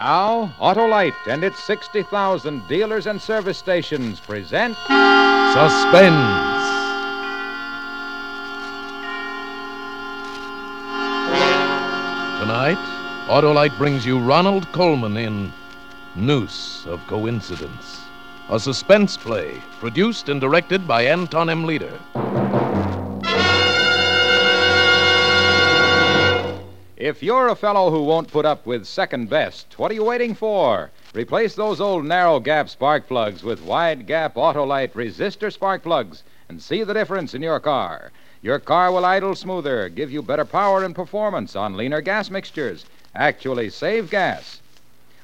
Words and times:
Now, 0.00 0.50
Autolite 0.58 1.26
and 1.26 1.44
its 1.44 1.62
60,000 1.62 2.66
dealers 2.66 3.06
and 3.06 3.20
service 3.20 3.58
stations 3.58 4.18
present 4.18 4.74
Suspense. 4.78 6.16
Tonight, 12.40 12.78
Autolite 13.28 13.76
brings 13.76 14.06
you 14.06 14.18
Ronald 14.18 14.72
Colman 14.72 15.18
in 15.18 15.52
Noose 16.14 16.86
of 16.86 17.06
Coincidence, 17.06 18.00
a 18.48 18.58
suspense 18.58 19.18
play 19.18 19.62
produced 19.80 20.30
and 20.30 20.40
directed 20.40 20.88
by 20.88 21.02
Anton 21.02 21.50
M. 21.50 21.64
Leader. 21.64 21.92
If 27.00 27.22
you're 27.22 27.48
a 27.48 27.56
fellow 27.56 27.90
who 27.90 28.02
won't 28.02 28.30
put 28.30 28.44
up 28.44 28.66
with 28.66 28.84
second 28.84 29.30
best, 29.30 29.78
what 29.78 29.90
are 29.90 29.94
you 29.94 30.04
waiting 30.04 30.34
for? 30.34 30.90
Replace 31.14 31.54
those 31.54 31.80
old 31.80 32.04
narrow 32.04 32.40
gap 32.40 32.68
spark 32.68 33.08
plugs 33.08 33.42
with 33.42 33.62
wide 33.62 34.06
gap 34.06 34.34
Autolite 34.34 34.92
resistor 34.92 35.50
spark 35.50 35.82
plugs 35.82 36.24
and 36.46 36.60
see 36.60 36.82
the 36.82 36.92
difference 36.92 37.32
in 37.32 37.40
your 37.40 37.58
car. 37.58 38.12
Your 38.42 38.58
car 38.58 38.92
will 38.92 39.06
idle 39.06 39.34
smoother, 39.34 39.88
give 39.88 40.12
you 40.12 40.20
better 40.20 40.44
power 40.44 40.84
and 40.84 40.94
performance 40.94 41.56
on 41.56 41.74
leaner 41.74 42.02
gas 42.02 42.28
mixtures, 42.28 42.84
actually 43.14 43.70
save 43.70 44.10
gas. 44.10 44.60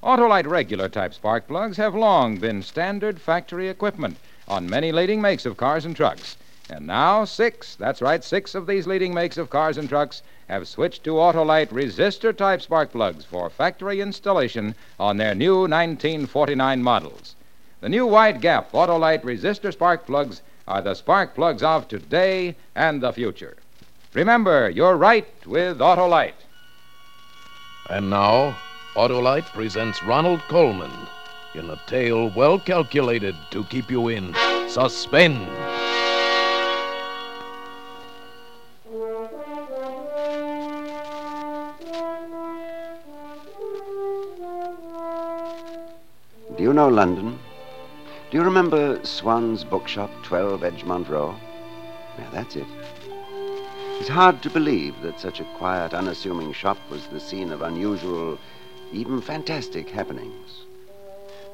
Autolite 0.03 0.47
regular 0.47 0.89
type 0.89 1.13
spark 1.13 1.47
plugs 1.47 1.77
have 1.77 1.95
long 1.95 2.39
been 2.39 2.63
standard 2.63 3.21
factory 3.21 3.69
equipment 3.69 4.17
on 4.49 4.71
many 4.71 4.93
leading 4.93 5.21
makes 5.21 5.45
of 5.45 5.59
cars 5.59 5.85
and 5.85 5.95
trucks. 5.95 6.39
And 6.69 6.87
now, 6.87 7.25
six, 7.25 7.77
that's 7.77 8.03
right, 8.03 8.25
six 8.25 8.55
of 8.55 8.67
these 8.67 8.89
leading 8.89 9.15
makes 9.15 9.37
of 9.37 9.51
cars 9.51 9.79
and 9.79 9.89
trucks 9.89 10.23
have 10.49 10.67
switched 10.67 11.05
to 11.05 11.11
Autolite 11.11 11.69
resistor 11.69 12.37
type 12.37 12.61
spark 12.61 12.91
plugs 12.91 13.25
for 13.25 13.49
factory 13.49 14.01
installation 14.01 14.75
on 14.99 15.17
their 15.17 15.35
new 15.35 15.61
1949 15.61 16.83
models. 16.83 17.37
The 17.81 17.89
new 17.89 18.07
wide 18.07 18.41
gap 18.41 18.73
Autolite 18.73 19.23
resistor 19.23 19.73
spark 19.73 20.07
plugs 20.07 20.43
are 20.67 20.83
the 20.83 20.95
spark 20.95 21.37
plugs 21.37 21.63
of 21.63 21.87
today 21.87 22.57
and 22.75 23.01
the 23.01 23.13
future. 23.13 23.57
Remember, 24.13 24.69
you're 24.69 24.97
right 24.97 25.29
with 25.47 25.79
Autolite. 25.79 26.33
And 27.89 28.11
now, 28.11 28.57
Autolite 28.97 29.47
presents 29.53 30.03
Ronald 30.03 30.41
Colman 30.49 30.91
in 31.55 31.71
a 31.71 31.81
tale 31.87 32.31
well 32.31 32.59
calculated 32.59 33.37
to 33.51 33.63
keep 33.65 33.91
you 33.91 34.09
in 34.09 34.35
suspense. 34.69 35.76
You 46.67 46.73
know 46.73 46.89
London? 46.89 47.39
Do 48.29 48.37
you 48.37 48.43
remember 48.43 48.99
Swan's 49.05 49.63
Bookshop, 49.63 50.11
12 50.25 50.63
Edgemont 50.63 51.09
Row? 51.09 51.33
Yeah, 52.19 52.29
that's 52.33 52.57
it. 52.57 52.67
It's 54.01 54.09
hard 54.09 54.43
to 54.43 54.51
believe 54.51 55.01
that 55.03 55.21
such 55.21 55.39
a 55.39 55.45
quiet, 55.59 55.95
unassuming 55.95 56.53
shop 56.53 56.77
was 56.91 57.07
the 57.07 57.21
scene 57.21 57.53
of 57.53 57.63
unusual, 57.63 58.37
even 58.93 59.21
fantastic 59.21 59.89
happenings. 59.89 60.65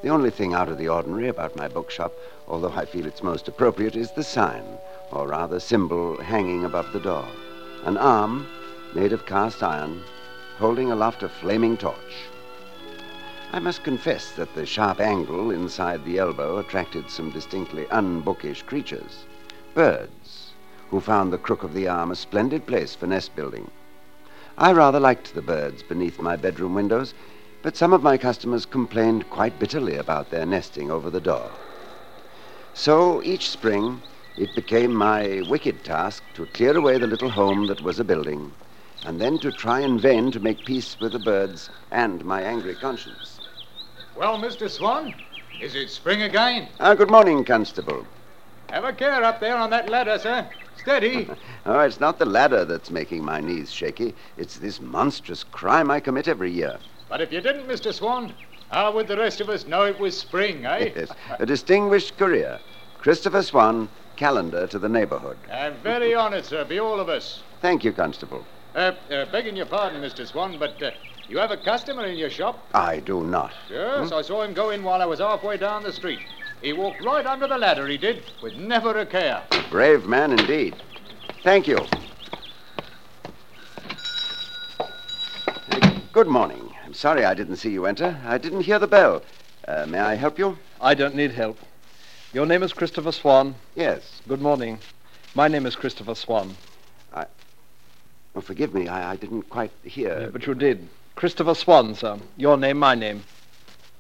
The 0.01 0.09
only 0.09 0.31
thing 0.31 0.55
out 0.55 0.71
of 0.71 0.79
the 0.79 0.89
ordinary 0.89 1.29
about 1.29 1.57
my 1.57 1.69
bookshop, 1.69 2.15
although 2.49 2.73
I 2.73 2.87
feel 2.87 3.05
it's 3.05 3.23
most 3.23 3.49
appropriate, 3.49 3.97
is 3.97 4.13
the 4.13 4.25
sign, 4.25 4.65
or 5.11 5.27
rather 5.29 5.61
symbol, 5.61 6.17
hanging 6.23 6.65
above 6.65 6.91
the 6.95 7.01
door. 7.01 7.29
An 7.85 7.99
arm, 7.99 8.49
made 8.95 9.13
of 9.13 9.27
cast 9.27 9.63
iron, 9.63 10.01
holding 10.57 10.91
aloft 10.91 11.23
a 11.23 11.29
flaming 11.29 11.77
torch. 11.77 12.31
I 13.55 13.59
must 13.59 13.85
confess 13.85 14.33
that 14.37 14.55
the 14.55 14.65
sharp 14.65 14.99
angle 14.99 15.51
inside 15.51 16.07
the 16.07 16.17
elbow 16.19 16.57
attracted 16.57 17.11
some 17.11 17.29
distinctly 17.29 17.85
unbookish 17.91 18.63
creatures. 18.63 19.27
Birds, 19.75 20.53
who 20.89 21.01
found 21.01 21.31
the 21.31 21.39
crook 21.39 21.63
of 21.63 21.75
the 21.75 21.87
arm 21.87 22.11
a 22.11 22.17
splendid 22.17 22.67
place 22.67 22.95
for 22.95 23.07
nest 23.07 23.37
building. 23.37 23.71
I 24.57 24.73
rather 24.73 24.99
liked 24.99 25.35
the 25.35 25.43
birds 25.43 25.83
beneath 25.83 26.19
my 26.19 26.35
bedroom 26.35 26.75
windows, 26.75 27.13
but 27.63 27.77
some 27.77 27.93
of 27.93 28.03
my 28.03 28.17
customers 28.17 28.65
complained 28.65 29.29
quite 29.29 29.59
bitterly 29.59 29.97
about 29.97 30.31
their 30.31 30.47
nesting 30.47 30.91
over 30.91 31.11
the 31.11 31.21
door. 31.21 31.51
So 32.73 33.23
each 33.23 33.51
spring, 33.51 34.01
it 34.39 34.55
became 34.55 34.95
my 34.95 35.43
wicked 35.43 35.85
task 35.85 36.23
to 36.35 36.47
clear 36.47 36.75
away 36.75 36.97
the 36.97 37.07
little 37.07 37.31
home 37.31 37.67
that 37.67 37.83
was 37.83 38.01
a 38.01 38.05
building, 38.05 38.51
and 39.05 39.21
then 39.21 39.39
to 39.41 39.53
try 39.53 39.81
in 39.81 39.99
vain 39.99 40.31
to 40.31 40.41
make 40.41 40.65
peace 40.65 40.97
with 41.01 41.13
the 41.13 41.19
birds 41.19 41.69
and 41.91 42.25
my 42.25 42.41
angry 42.41 42.75
conscience. 42.75 43.32
Well, 44.17 44.39
Mr. 44.39 44.69
Swan, 44.69 45.15
is 45.61 45.75
it 45.75 45.91
spring 45.91 46.23
again? 46.23 46.69
Ah, 46.81 46.95
good 46.95 47.11
morning, 47.11 47.45
Constable. 47.45 48.07
Have 48.71 48.85
a 48.85 48.93
care 48.93 49.23
up 49.25 49.41
there 49.41 49.57
on 49.57 49.71
that 49.71 49.89
ladder, 49.89 50.19
sir. 50.19 50.49
Steady. 50.77 51.29
Oh, 51.65 51.79
it's 51.79 52.01
not 52.01 52.19
the 52.19 52.25
ladder 52.27 52.65
that's 52.65 52.91
making 52.91 53.25
my 53.25 53.41
knees 53.41 53.73
shaky. 53.73 54.17
It's 54.37 54.57
this 54.57 54.81
monstrous 54.81 55.45
crime 55.45 55.93
I 55.93 56.01
commit 56.01 56.27
every 56.27 56.51
year. 56.51 56.81
but 57.09 57.21
if 57.21 57.33
you 57.33 57.41
didn't, 57.41 57.69
Mr. 57.69 57.93
Swan, 57.95 58.35
how 58.69 58.91
would 58.93 59.07
the 59.07 59.17
rest 59.17 59.41
of 59.41 59.49
us 59.49 59.65
know 59.65 59.85
it 59.85 59.99
was 60.01 60.19
spring, 60.19 60.67
eh? 60.67 60.91
Yes, 60.97 61.13
a 61.39 61.47
distinguished 61.47 62.19
career. 62.19 62.59
Christopher 62.99 63.43
Swan, 63.45 63.89
calendar 64.17 64.67
to 64.67 64.79
the 64.81 64.89
neighborhood. 64.89 65.39
I'm 65.53 65.77
very 65.85 66.17
honored, 66.17 66.45
sir, 66.45 66.65
be 66.65 66.81
all 66.81 66.99
of 66.99 67.09
us. 67.09 67.45
Thank 67.61 67.85
you, 67.85 67.93
Constable. 67.93 68.45
Uh, 68.75 68.93
uh, 69.11 69.27
begging 69.27 69.55
your 69.55 69.67
pardon, 69.67 70.01
Mr. 70.03 70.27
Swan, 70.27 70.59
but 70.59 70.83
uh, 70.83 70.91
you 71.29 71.39
have 71.39 71.51
a 71.51 71.57
customer 71.57 72.05
in 72.07 72.17
your 72.17 72.31
shop? 72.31 72.59
I 72.75 73.01
do 73.01 73.25
not. 73.25 73.53
Yes, 73.71 74.13
I 74.13 74.23
saw 74.23 74.43
him 74.43 74.55
go 74.55 74.71
in 74.71 74.83
while 74.83 75.01
I 75.01 75.07
was 75.07 75.19
halfway 75.19 75.57
down 75.57 75.83
the 75.83 75.93
street. 75.93 76.21
He 76.61 76.73
walked 76.73 77.05
right 77.05 77.27
under 77.27 77.49
the 77.49 77.59
ladder, 77.59 77.87
he 77.87 77.97
did, 77.97 78.23
with 78.43 78.55
never 78.55 78.99
a 78.99 79.07
care. 79.07 79.43
Brave 79.71 80.07
man 80.07 80.33
indeed. 80.33 80.77
Thank 81.43 81.67
you. 81.67 81.79
Good 86.13 86.29
morning. 86.29 86.71
I'm 86.85 86.95
sorry 86.95 87.25
I 87.25 87.35
didn't 87.35 87.57
see 87.57 87.71
you 87.71 87.87
enter. 87.87 88.21
I 88.25 88.39
didn't 88.39 88.61
hear 88.63 88.79
the 88.79 88.87
bell. 88.87 89.23
Uh, 89.67 89.87
may 89.89 89.99
I 89.99 90.15
help 90.15 90.39
you? 90.39 90.59
I 90.81 90.95
don't 90.95 91.15
need 91.15 91.33
help. 91.33 91.59
Your 92.33 92.47
name 92.47 92.63
is 92.63 92.73
Christopher 92.73 93.13
Swan. 93.13 93.55
Yes. 93.75 94.21
Good 94.29 94.41
morning. 94.41 94.79
My 95.35 95.49
name 95.49 95.67
is 95.67 95.75
Christopher 95.75 96.15
Swan. 96.15 96.55
Oh, 98.35 98.41
forgive 98.41 98.73
me. 98.73 98.89
I, 98.89 99.13
I 99.13 99.17
didn't 99.17 99.43
quite 99.51 99.73
hear. 99.83 100.21
Yeah, 100.21 100.29
but 100.29 100.47
you 100.47 100.55
did. 100.55 100.89
Christopher 101.15 101.55
Swan, 101.55 101.95
sir. 101.95 102.19
Your 102.37 102.57
name, 102.57 102.79
my 102.79 102.95
name. 102.95 103.23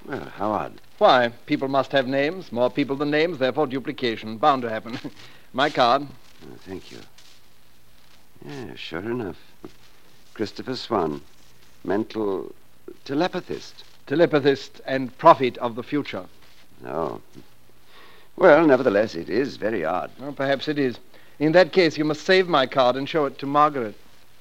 Well, 0.06 0.24
how 0.36 0.50
odd. 0.52 0.80
Why? 0.98 1.32
People 1.46 1.68
must 1.68 1.92
have 1.92 2.06
names. 2.06 2.50
More 2.52 2.70
people 2.70 2.96
than 2.96 3.10
names, 3.10 3.38
therefore 3.38 3.66
duplication. 3.66 4.38
Bound 4.38 4.62
to 4.62 4.70
happen. 4.70 4.98
my 5.52 5.70
card. 5.70 6.06
Oh, 6.42 6.56
thank 6.66 6.90
you. 6.90 6.98
Yeah, 8.44 8.74
sure 8.74 9.00
enough. 9.00 9.36
Christopher 10.34 10.76
Swan, 10.76 11.20
mental 11.84 12.52
telepathist. 13.04 13.84
Telepathist 14.06 14.80
and 14.86 15.16
prophet 15.18 15.56
of 15.58 15.74
the 15.76 15.82
future. 15.82 16.24
Oh. 16.86 17.20
Well, 18.36 18.66
nevertheless, 18.66 19.14
it 19.14 19.28
is 19.28 19.56
very 19.56 19.84
odd. 19.84 20.10
Well, 20.18 20.32
perhaps 20.32 20.66
it 20.66 20.78
is. 20.78 20.98
In 21.38 21.52
that 21.52 21.72
case, 21.72 21.96
you 21.98 22.04
must 22.04 22.24
save 22.24 22.48
my 22.48 22.66
card 22.66 22.96
and 22.96 23.08
show 23.08 23.26
it 23.26 23.38
to 23.38 23.46
Margaret. 23.46 23.94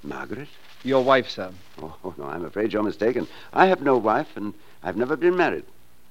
Margaret? 0.03 0.47
Your 0.83 1.03
wife, 1.03 1.29
sir. 1.29 1.51
Oh, 1.81 2.13
no, 2.17 2.25
I'm 2.25 2.45
afraid 2.45 2.73
you're 2.73 2.83
mistaken. 2.83 3.27
I 3.53 3.67
have 3.67 3.81
no 3.81 3.97
wife, 3.97 4.35
and 4.35 4.53
I've 4.83 4.97
never 4.97 5.15
been 5.15 5.37
married. 5.37 5.63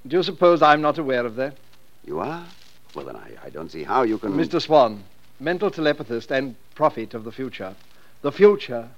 Do 0.07 0.17
you 0.17 0.23
suppose 0.23 0.63
I'm 0.63 0.81
not 0.81 0.99
aware 0.99 1.27
of 1.27 1.37
that? 1.37 1.57
You 2.05 2.21
are? 2.21 2.47
Well, 2.95 3.07
then 3.07 3.17
I, 3.17 3.33
I 3.45 3.51
don't 3.51 3.71
see 3.71 3.83
how 3.83 4.03
you 4.03 4.19
can. 4.19 4.33
Mr. 4.33 4.61
Swan, 4.61 5.03
mental 5.39 5.71
telepathist 5.71 6.31
and 6.31 6.55
prophet 6.75 7.15
of 7.15 7.25
the 7.25 7.33
future. 7.33 7.75
The 8.23 8.33
future. 8.33 8.89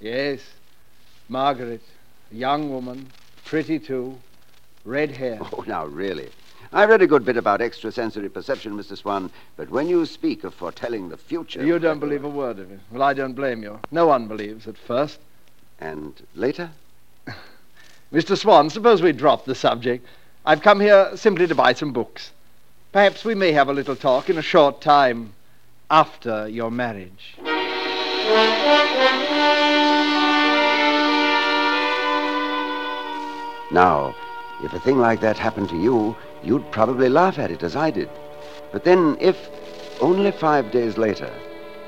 Yes. 0.00 0.40
Margaret, 1.28 1.82
young 2.30 2.70
woman, 2.70 3.10
pretty 3.44 3.78
too, 3.78 4.18
red 4.84 5.10
hair. 5.12 5.38
Oh, 5.52 5.64
now, 5.66 5.86
really. 5.86 6.30
I 6.74 6.86
read 6.86 7.02
a 7.02 7.06
good 7.06 7.26
bit 7.26 7.36
about 7.36 7.60
extrasensory 7.60 8.30
perception, 8.30 8.78
Mr. 8.78 8.96
Swan, 8.96 9.30
but 9.56 9.68
when 9.68 9.88
you 9.88 10.06
speak 10.06 10.42
of 10.42 10.54
foretelling 10.54 11.10
the 11.10 11.18
future. 11.18 11.62
You 11.62 11.78
don't 11.78 12.00
believe 12.00 12.24
a 12.24 12.30
word 12.30 12.58
of 12.58 12.70
it. 12.70 12.80
Well, 12.90 13.02
I 13.02 13.12
don't 13.12 13.34
blame 13.34 13.62
you. 13.62 13.78
No 13.90 14.06
one 14.06 14.26
believes 14.26 14.66
at 14.66 14.78
first. 14.78 15.18
And 15.80 16.14
later? 16.34 16.70
Mr. 18.12 18.38
Swan, 18.38 18.70
suppose 18.70 19.02
we 19.02 19.12
drop 19.12 19.44
the 19.44 19.54
subject. 19.54 20.06
I've 20.46 20.62
come 20.62 20.80
here 20.80 21.14
simply 21.14 21.46
to 21.46 21.54
buy 21.54 21.74
some 21.74 21.92
books. 21.92 22.32
Perhaps 22.90 23.22
we 23.22 23.34
may 23.34 23.52
have 23.52 23.68
a 23.68 23.74
little 23.74 23.96
talk 23.96 24.30
in 24.30 24.38
a 24.38 24.42
short 24.42 24.80
time 24.80 25.34
after 25.90 26.48
your 26.48 26.70
marriage. 26.70 27.36
Now, 33.70 34.14
if 34.62 34.72
a 34.72 34.80
thing 34.80 34.98
like 34.98 35.20
that 35.20 35.38
happened 35.38 35.68
to 35.70 35.80
you, 35.80 36.16
you'd 36.42 36.70
probably 36.70 37.08
laugh 37.08 37.38
at 37.38 37.50
it 37.50 37.62
as 37.62 37.76
I 37.76 37.90
did. 37.90 38.08
But 38.70 38.84
then, 38.84 39.16
if 39.20 39.50
only 40.00 40.30
five 40.30 40.70
days 40.70 40.96
later 40.96 41.32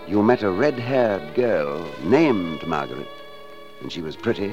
you 0.07 0.23
met 0.23 0.43
a 0.43 0.51
red 0.51 0.79
haired 0.79 1.35
girl 1.35 1.87
named 2.03 2.67
Margaret, 2.67 3.09
and 3.81 3.91
she 3.91 4.03
was 4.03 4.17
pretty, 4.17 4.53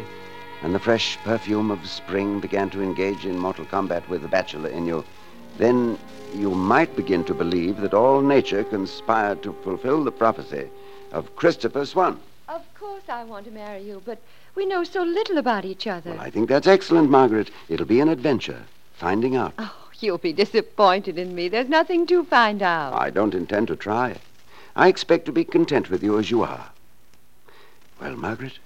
and 0.64 0.74
the 0.74 0.80
fresh 0.80 1.18
perfume 1.24 1.72
of 1.72 1.86
spring 1.88 2.40
began 2.40 2.70
to 2.70 2.82
engage 2.82 3.26
in 3.26 3.38
mortal 3.38 3.66
combat 3.66 4.08
with 4.10 4.22
the 4.22 4.28
bachelor 4.28 4.70
in 4.70 4.86
you, 4.86 5.04
then 5.58 5.98
you 6.36 6.52
might 6.52 6.96
begin 6.96 7.24
to 7.26 7.34
believe 7.34 7.82
that 7.82 7.94
all 7.94 8.22
nature 8.22 8.64
conspired 8.64 9.44
to 9.44 9.54
fulfill 9.64 10.04
the 10.04 10.12
prophecy 10.12 10.70
of 11.12 11.36
Christopher 11.36 11.86
Swan. 11.86 12.20
Of 12.52 12.66
course 12.78 13.04
I 13.08 13.24
want 13.24 13.46
to 13.46 13.52
marry 13.52 13.82
you, 13.82 14.02
but 14.06 14.18
we 14.56 14.66
know 14.66 14.84
so 14.84 15.04
little 15.04 15.38
about 15.38 15.64
each 15.64 15.88
other. 15.88 16.10
Well, 16.12 16.20
I 16.20 16.30
think 16.30 16.50
that's 16.50 16.68
excellent, 16.68 17.10
Margaret. 17.10 17.50
It'll 17.70 17.86
be 17.86 18.02
an 18.02 18.10
adventure, 18.10 18.64
finding 18.94 19.38
out. 19.38 19.54
Oh, 19.58 19.74
you'll 20.02 20.18
be 20.18 20.34
disappointed 20.34 21.18
in 21.18 21.34
me. 21.34 21.48
There's 21.48 21.70
nothing 21.70 22.06
to 22.08 22.26
find 22.26 22.62
out. 22.62 22.94
I 22.94 23.10
don't 23.10 23.34
intend 23.34 23.70
to 23.70 23.78
try. 23.78 24.18
I 24.76 24.90
expect 24.90 25.28
to 25.28 25.32
be 25.32 25.46
content 25.46 25.90
with 25.90 26.04
you 26.04 26.20
as 26.20 26.30
you 26.30 26.44
are. 26.44 26.72
Well, 28.02 28.18
Margaret, 28.18 28.60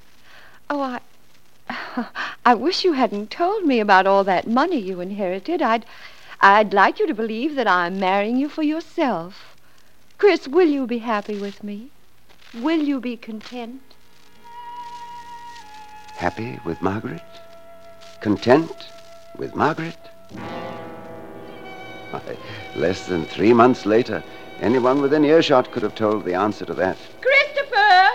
Oh, 0.68 0.82
I. 0.82 2.08
I 2.44 2.56
wish 2.56 2.84
you 2.84 2.94
hadn't 2.94 3.30
told 3.30 3.66
me 3.66 3.80
about 3.80 4.08
all 4.08 4.24
that 4.24 4.48
money 4.48 4.80
you 4.80 5.00
inherited. 5.00 5.62
I'd. 5.62 5.86
I'd 6.42 6.74
like 6.74 6.98
you 6.98 7.06
to 7.06 7.14
believe 7.14 7.54
that 7.54 7.68
I'm 7.68 8.00
marrying 8.00 8.38
you 8.38 8.50
for 8.50 8.64
yourself. 8.64 9.56
Chris, 10.18 10.48
will 10.48 10.68
you 10.68 10.88
be 10.88 10.98
happy 10.98 11.38
with 11.38 11.64
me? 11.64 11.92
Will 12.62 12.82
you 12.82 13.00
be 13.00 13.18
content? 13.18 13.82
happy 16.16 16.58
with 16.66 16.82
Margaret? 16.82 17.22
Content 18.22 18.72
with 19.38 19.54
Margaret? 19.54 19.98
Why, 22.12 22.38
less 22.76 23.06
than 23.08 23.26
three 23.26 23.54
months 23.54 23.86
later, 23.86 24.24
anyone 24.62 25.02
within 25.02 25.26
earshot 25.26 25.72
could 25.72 25.84
have 25.84 25.96
told 25.96 26.24
the 26.24 26.34
answer 26.34 26.66
to 26.66 26.74
that. 26.76 26.98
Christopher! 27.22 28.08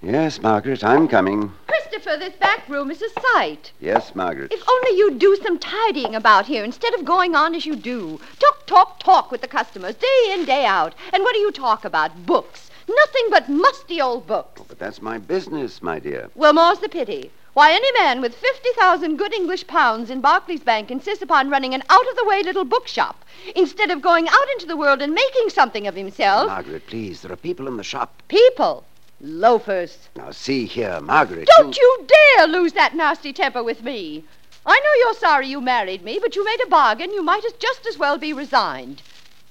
Yes, 0.00 0.40
Margaret, 0.40 0.84
I'm 0.84 1.08
coming. 1.08 1.52
Christopher, 1.66 2.16
this 2.16 2.34
back 2.36 2.68
room 2.68 2.90
is 2.90 3.02
a 3.02 3.10
sight. 3.20 3.72
Yes, 3.80 4.14
Margaret. 4.14 4.52
If 4.52 4.62
only 4.68 4.96
you'd 4.96 5.18
do 5.18 5.36
some 5.42 5.58
tidying 5.58 6.14
about 6.14 6.46
here 6.46 6.62
instead 6.62 6.94
of 6.94 7.04
going 7.04 7.34
on 7.34 7.54
as 7.54 7.66
you 7.66 7.74
do. 7.74 8.20
Talk, 8.38 8.66
talk, 8.66 9.00
talk 9.00 9.32
with 9.32 9.40
the 9.40 9.48
customers, 9.48 9.96
day 9.96 10.30
in, 10.30 10.44
day 10.44 10.64
out. 10.64 10.94
And 11.12 11.24
what 11.24 11.34
do 11.34 11.40
you 11.40 11.50
talk 11.50 11.84
about? 11.84 12.24
Books. 12.24 12.67
Nothing 12.88 13.26
but 13.30 13.48
musty 13.48 14.00
old 14.00 14.26
books. 14.26 14.60
Oh, 14.60 14.66
but 14.66 14.78
that's 14.78 15.02
my 15.02 15.18
business, 15.18 15.82
my 15.82 15.98
dear. 15.98 16.30
Well, 16.34 16.54
more's 16.54 16.78
the 16.78 16.88
pity. 16.88 17.30
Why, 17.52 17.72
any 17.72 17.92
man 17.92 18.20
with 18.20 18.34
50,000 18.34 19.16
good 19.16 19.34
English 19.34 19.66
pounds 19.66 20.10
in 20.10 20.20
Barclays 20.20 20.60
Bank 20.60 20.90
insists 20.90 21.22
upon 21.22 21.50
running 21.50 21.74
an 21.74 21.82
out 21.90 22.08
of 22.08 22.16
the 22.16 22.24
way 22.24 22.42
little 22.42 22.64
bookshop 22.64 23.24
instead 23.56 23.90
of 23.90 24.00
going 24.00 24.28
out 24.28 24.50
into 24.54 24.66
the 24.66 24.76
world 24.76 25.02
and 25.02 25.12
making 25.12 25.50
something 25.50 25.86
of 25.86 25.94
himself. 25.94 26.46
Margaret, 26.46 26.86
please, 26.86 27.20
there 27.20 27.32
are 27.32 27.36
people 27.36 27.66
in 27.66 27.76
the 27.76 27.82
shop. 27.84 28.22
People. 28.28 28.84
Loafers. 29.20 30.08
Now, 30.14 30.30
see 30.30 30.66
here, 30.66 31.00
Margaret. 31.00 31.48
Don't 31.58 31.76
you 31.76 32.06
dare 32.06 32.46
lose 32.46 32.74
that 32.74 32.94
nasty 32.94 33.32
temper 33.32 33.62
with 33.62 33.82
me. 33.82 34.24
I 34.64 34.78
know 34.78 35.04
you're 35.04 35.14
sorry 35.18 35.48
you 35.48 35.60
married 35.60 36.04
me, 36.04 36.18
but 36.22 36.36
you 36.36 36.44
made 36.44 36.60
a 36.64 36.68
bargain. 36.68 37.12
You 37.12 37.22
might 37.22 37.44
as 37.44 37.54
just 37.54 37.86
as 37.86 37.98
well 37.98 38.18
be 38.18 38.32
resigned. 38.32 39.02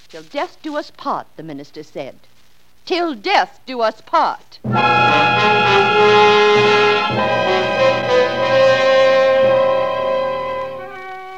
Till 0.07 0.23
death 0.23 0.57
do 0.61 0.77
us 0.77 0.91
part, 0.91 1.27
the 1.35 1.43
minister 1.43 1.83
said. 1.83 2.15
Till 2.87 3.15
death 3.15 3.59
do 3.65 3.81
us 3.81 3.99
part. 3.99 4.59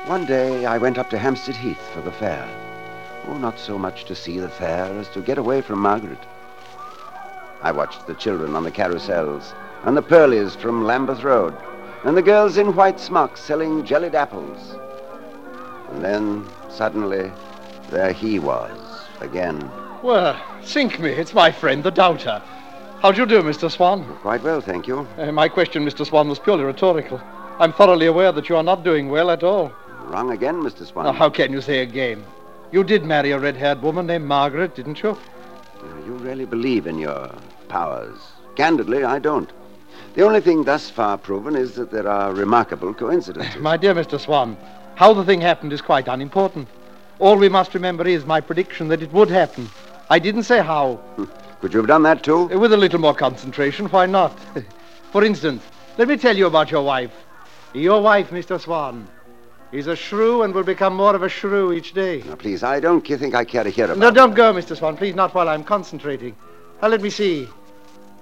One 0.06 0.28
day 0.28 0.68
I 0.68 0.78
went 0.78 1.00
up 1.00 1.10
to 1.10 1.18
Hampstead 1.18 1.56
Heath 1.56 1.82
for 1.92 2.02
the 2.02 2.12
fair. 2.12 2.48
Oh, 3.28 3.40
not 3.40 3.58
so 3.58 3.80
much 3.80 4.06
to 4.06 4.14
see 4.14 4.38
the 4.38 4.48
fair 4.48 4.86
as 5.00 5.10
to 5.10 5.22
get 5.22 5.40
away 5.40 5.62
from 5.62 5.80
Margaret. 5.80 6.24
I 7.64 7.72
watched 7.72 8.06
the 8.06 8.14
children 8.14 8.56
on 8.56 8.64
the 8.64 8.70
carousels, 8.70 9.56
and 9.86 9.98
the 9.98 10.04
pearlies 10.04 10.56
from 10.56 10.86
Lambeth 10.86 11.24
Road, 11.24 11.56
and 12.04 12.16
the 12.16 12.22
girls 12.22 12.58
in 12.58 12.76
white 12.76 13.00
smocks 13.00 13.42
selling 13.42 13.84
jellied 13.84 14.14
apples. 14.14 14.76
And 15.90 16.06
then, 16.06 16.48
suddenly, 16.70 17.32
there 17.90 18.14
he 18.14 18.38
was, 18.38 19.08
again. 19.20 19.68
Well, 20.04 20.40
sink 20.64 21.00
me. 21.00 21.10
It's 21.10 21.34
my 21.34 21.52
friend, 21.52 21.84
the 21.84 21.92
doubter. 21.92 22.42
How 23.02 23.12
do 23.12 23.22
you 23.22 23.26
do, 23.26 23.42
Mr. 23.42 23.70
Swan? 23.72 24.06
Quite 24.18 24.44
well, 24.44 24.62
thank 24.62 24.88
you. 24.88 25.08
Uh, 25.18 25.32
my 25.32 25.48
question, 25.50 25.86
Mr. 25.86 26.06
Swan, 26.06 26.28
was 26.30 26.40
purely 26.40 26.64
rhetorical. 26.64 27.20
I'm 27.60 27.74
thoroughly 27.74 28.06
aware 28.06 28.32
that 28.32 28.48
you 28.50 28.56
are 28.56 28.64
not 28.64 28.84
doing 28.84 29.10
well 29.10 29.30
at 29.30 29.44
all. 29.44 29.72
Wrong 30.06 30.32
again, 30.32 30.62
Mr. 30.62 30.86
Swan. 30.86 31.06
Now, 31.06 31.12
how 31.12 31.30
can 31.30 31.52
you 31.52 31.62
say 31.62 31.80
again? 31.80 32.24
You 32.72 32.84
did 32.84 33.04
marry 33.04 33.32
a 33.32 33.40
red 33.40 33.58
haired 33.58 33.82
woman 33.82 34.08
named 34.08 34.26
Margaret, 34.26 34.76
didn't 34.76 35.02
you? 35.04 35.12
Uh, 35.12 36.06
You 36.06 36.14
really 36.16 36.46
believe 36.46 36.88
in 36.88 36.98
your 36.98 37.30
powers. 37.68 38.18
Candidly, 38.56 39.04
I 39.04 39.20
don't. 39.20 39.50
The 40.16 40.24
only 40.24 40.42
thing 40.42 40.64
thus 40.64 40.90
far 40.90 41.18
proven 41.18 41.56
is 41.56 41.76
that 41.76 41.92
there 41.92 42.08
are 42.08 42.34
remarkable 42.34 42.94
coincidences. 42.94 43.56
My 43.62 43.78
dear 43.78 43.94
Mr. 43.94 44.20
Swan, 44.20 44.58
how 44.96 45.14
the 45.14 45.24
thing 45.24 45.42
happened 45.42 45.74
is 45.74 45.82
quite 45.82 46.08
unimportant. 46.08 46.68
All 47.20 47.36
we 47.36 47.50
must 47.50 47.74
remember 47.74 48.08
is 48.08 48.26
my 48.26 48.40
prediction 48.40 48.88
that 48.90 49.02
it 49.02 49.12
would 49.12 49.30
happen. 49.30 49.70
I 50.10 50.20
didn't 50.20 50.44
say 50.44 50.60
how. 50.62 51.00
Could 51.62 51.74
you 51.74 51.80
have 51.80 51.88
done 51.88 52.04
that 52.04 52.24
too? 52.24 52.50
Uh, 52.52 52.58
With 52.60 52.74
a 52.74 52.78
little 52.78 53.00
more 53.00 53.14
concentration, 53.14 53.88
why 53.88 54.06
not? 54.06 54.38
For 55.12 55.24
instance, 55.24 55.62
let 55.98 56.08
me 56.08 56.18
tell 56.18 56.36
you 56.36 56.48
about 56.48 56.72
your 56.72 56.84
wife. 56.84 57.12
Your 57.74 58.02
wife, 58.02 58.30
Mr. 58.32 58.60
Swan, 58.60 59.08
is 59.72 59.86
a 59.88 59.96
shrew 59.96 60.42
and 60.42 60.54
will 60.54 60.64
become 60.64 60.96
more 60.96 61.16
of 61.16 61.22
a 61.22 61.30
shrew 61.30 61.72
each 61.74 61.94
day. 61.94 62.24
Now, 62.24 62.36
please, 62.36 62.64
I 62.64 62.80
don't 62.80 63.06
think 63.06 63.36
I 63.36 63.44
care 63.46 63.64
to 63.64 63.70
hear 63.70 63.86
about 63.86 63.98
No, 63.98 64.10
don't 64.10 64.32
that. 64.32 64.36
go, 64.38 64.54
Mr. 64.54 64.76
Swan, 64.76 64.98
please, 64.98 65.14
not 65.14 65.34
while 65.36 65.48
I'm 65.50 65.64
concentrating. 65.64 66.36
Now, 66.82 66.88
let 66.88 67.02
me 67.02 67.10
see. 67.12 67.48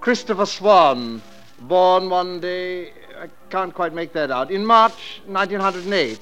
Christopher 0.01 0.45
Swan, 0.45 1.21
born 1.61 2.09
one 2.09 2.39
day, 2.41 2.89
I 3.19 3.27
can't 3.49 3.73
quite 3.73 3.93
make 3.93 4.11
that 4.13 4.29
out, 4.31 4.51
in 4.51 4.65
March 4.65 5.21
1908. 5.27 6.19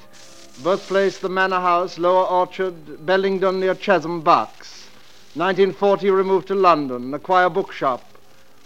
Birthplace, 0.64 1.18
the 1.18 1.30
Manor 1.30 1.60
House, 1.60 1.98
Lower 1.98 2.26
Orchard, 2.26 3.06
Bellingdon 3.06 3.60
near 3.60 3.74
Chesham, 3.76 4.22
Bucks. 4.24 4.75
1940, 5.36 6.10
removed 6.12 6.48
to 6.48 6.56
London, 6.56 7.14
acquire 7.14 7.50
bookshop. 7.50 8.02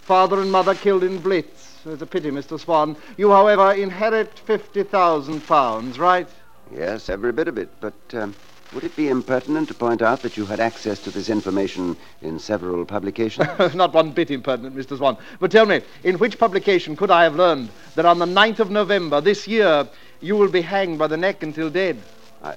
Father 0.04 0.40
and 0.40 0.52
mother 0.52 0.72
killed 0.72 1.02
in 1.02 1.18
Blitz. 1.18 1.84
It's 1.84 2.00
a 2.00 2.06
pity, 2.06 2.30
Mr. 2.30 2.60
Swan. 2.60 2.96
You, 3.16 3.30
however, 3.30 3.72
inherit 3.72 4.38
50,000 4.38 5.40
pounds, 5.48 5.98
right? 5.98 6.28
Yes, 6.72 7.08
every 7.08 7.32
bit 7.32 7.48
of 7.48 7.58
it. 7.58 7.70
But 7.80 7.94
um, 8.12 8.36
would 8.72 8.84
it 8.84 8.94
be 8.94 9.08
impertinent 9.08 9.66
to 9.68 9.74
point 9.74 10.00
out 10.00 10.22
that 10.22 10.36
you 10.36 10.46
had 10.46 10.60
access 10.60 11.00
to 11.00 11.10
this 11.10 11.28
information 11.28 11.96
in 12.22 12.38
several 12.38 12.84
publications? 12.84 13.48
Not 13.74 13.92
one 13.92 14.12
bit 14.12 14.30
impertinent, 14.30 14.76
Mr. 14.76 14.96
Swan. 14.96 15.16
But 15.40 15.50
tell 15.50 15.66
me, 15.66 15.80
in 16.04 16.18
which 16.18 16.38
publication 16.38 16.94
could 16.94 17.10
I 17.10 17.24
have 17.24 17.34
learned 17.34 17.70
that 17.96 18.04
on 18.04 18.20
the 18.20 18.26
9th 18.26 18.60
of 18.60 18.70
November 18.70 19.20
this 19.20 19.48
year 19.48 19.88
you 20.20 20.36
will 20.36 20.50
be 20.50 20.60
hanged 20.60 21.00
by 21.00 21.08
the 21.08 21.16
neck 21.16 21.42
until 21.42 21.68
dead? 21.68 22.00
I 22.44 22.54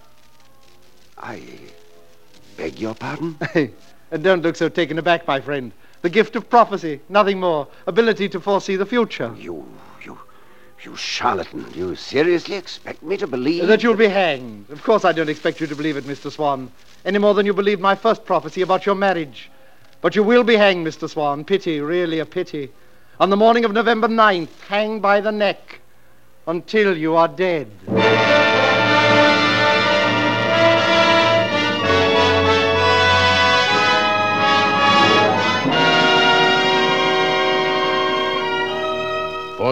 I 1.17 1.41
beg 2.57 2.79
your 2.79 2.93
pardon? 2.93 3.39
and 4.13 4.23
don't 4.23 4.43
look 4.43 4.55
so 4.55 4.69
taken 4.69 4.99
aback, 4.99 5.27
my 5.27 5.41
friend. 5.41 5.71
The 6.03 6.09
gift 6.09 6.35
of 6.35 6.47
prophecy, 6.47 6.99
nothing 7.09 7.39
more. 7.39 7.67
Ability 7.87 8.29
to 8.29 8.39
foresee 8.39 8.75
the 8.75 8.85
future. 8.85 9.33
You, 9.35 9.65
you, 10.05 10.19
you 10.83 10.95
charlatan. 10.95 11.63
Do 11.71 11.79
you 11.79 11.95
seriously 11.95 12.55
expect 12.55 13.01
me 13.01 13.17
to 13.17 13.25
believe 13.25 13.65
That 13.65 13.81
you'll 13.81 13.95
be 13.95 14.07
hanged. 14.07 14.69
Of 14.69 14.83
course, 14.83 15.03
I 15.03 15.13
don't 15.13 15.29
expect 15.29 15.59
you 15.59 15.65
to 15.65 15.75
believe 15.75 15.97
it, 15.97 16.03
Mr. 16.03 16.31
Swan, 16.31 16.71
any 17.03 17.17
more 17.17 17.33
than 17.33 17.47
you 17.47 17.53
believed 17.55 17.81
my 17.81 17.95
first 17.95 18.23
prophecy 18.23 18.61
about 18.61 18.85
your 18.85 18.95
marriage. 18.95 19.49
But 20.01 20.15
you 20.15 20.21
will 20.21 20.43
be 20.43 20.57
hanged, 20.57 20.85
Mr. 20.85 21.09
Swan. 21.09 21.43
Pity, 21.43 21.81
really 21.81 22.19
a 22.19 22.25
pity. 22.25 22.71
On 23.19 23.31
the 23.31 23.37
morning 23.37 23.65
of 23.65 23.71
November 23.71 24.07
9th, 24.07 24.61
hanged 24.67 25.01
by 25.01 25.21
the 25.21 25.31
neck 25.31 25.79
until 26.45 26.95
you 26.95 27.15
are 27.15 27.27
dead. 27.27 27.71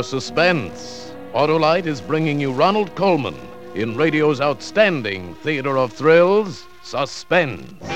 For 0.01 0.07
suspense, 0.07 1.13
Autolite 1.35 1.85
is 1.85 2.01
bringing 2.01 2.39
you 2.39 2.51
Ronald 2.51 2.95
Colman 2.95 3.35
in 3.75 3.95
radio's 3.95 4.41
outstanding 4.41 5.35
theater 5.43 5.77
of 5.77 5.93
thrills, 5.93 6.65
Suspense. 6.81 7.71
Hey 7.83 7.93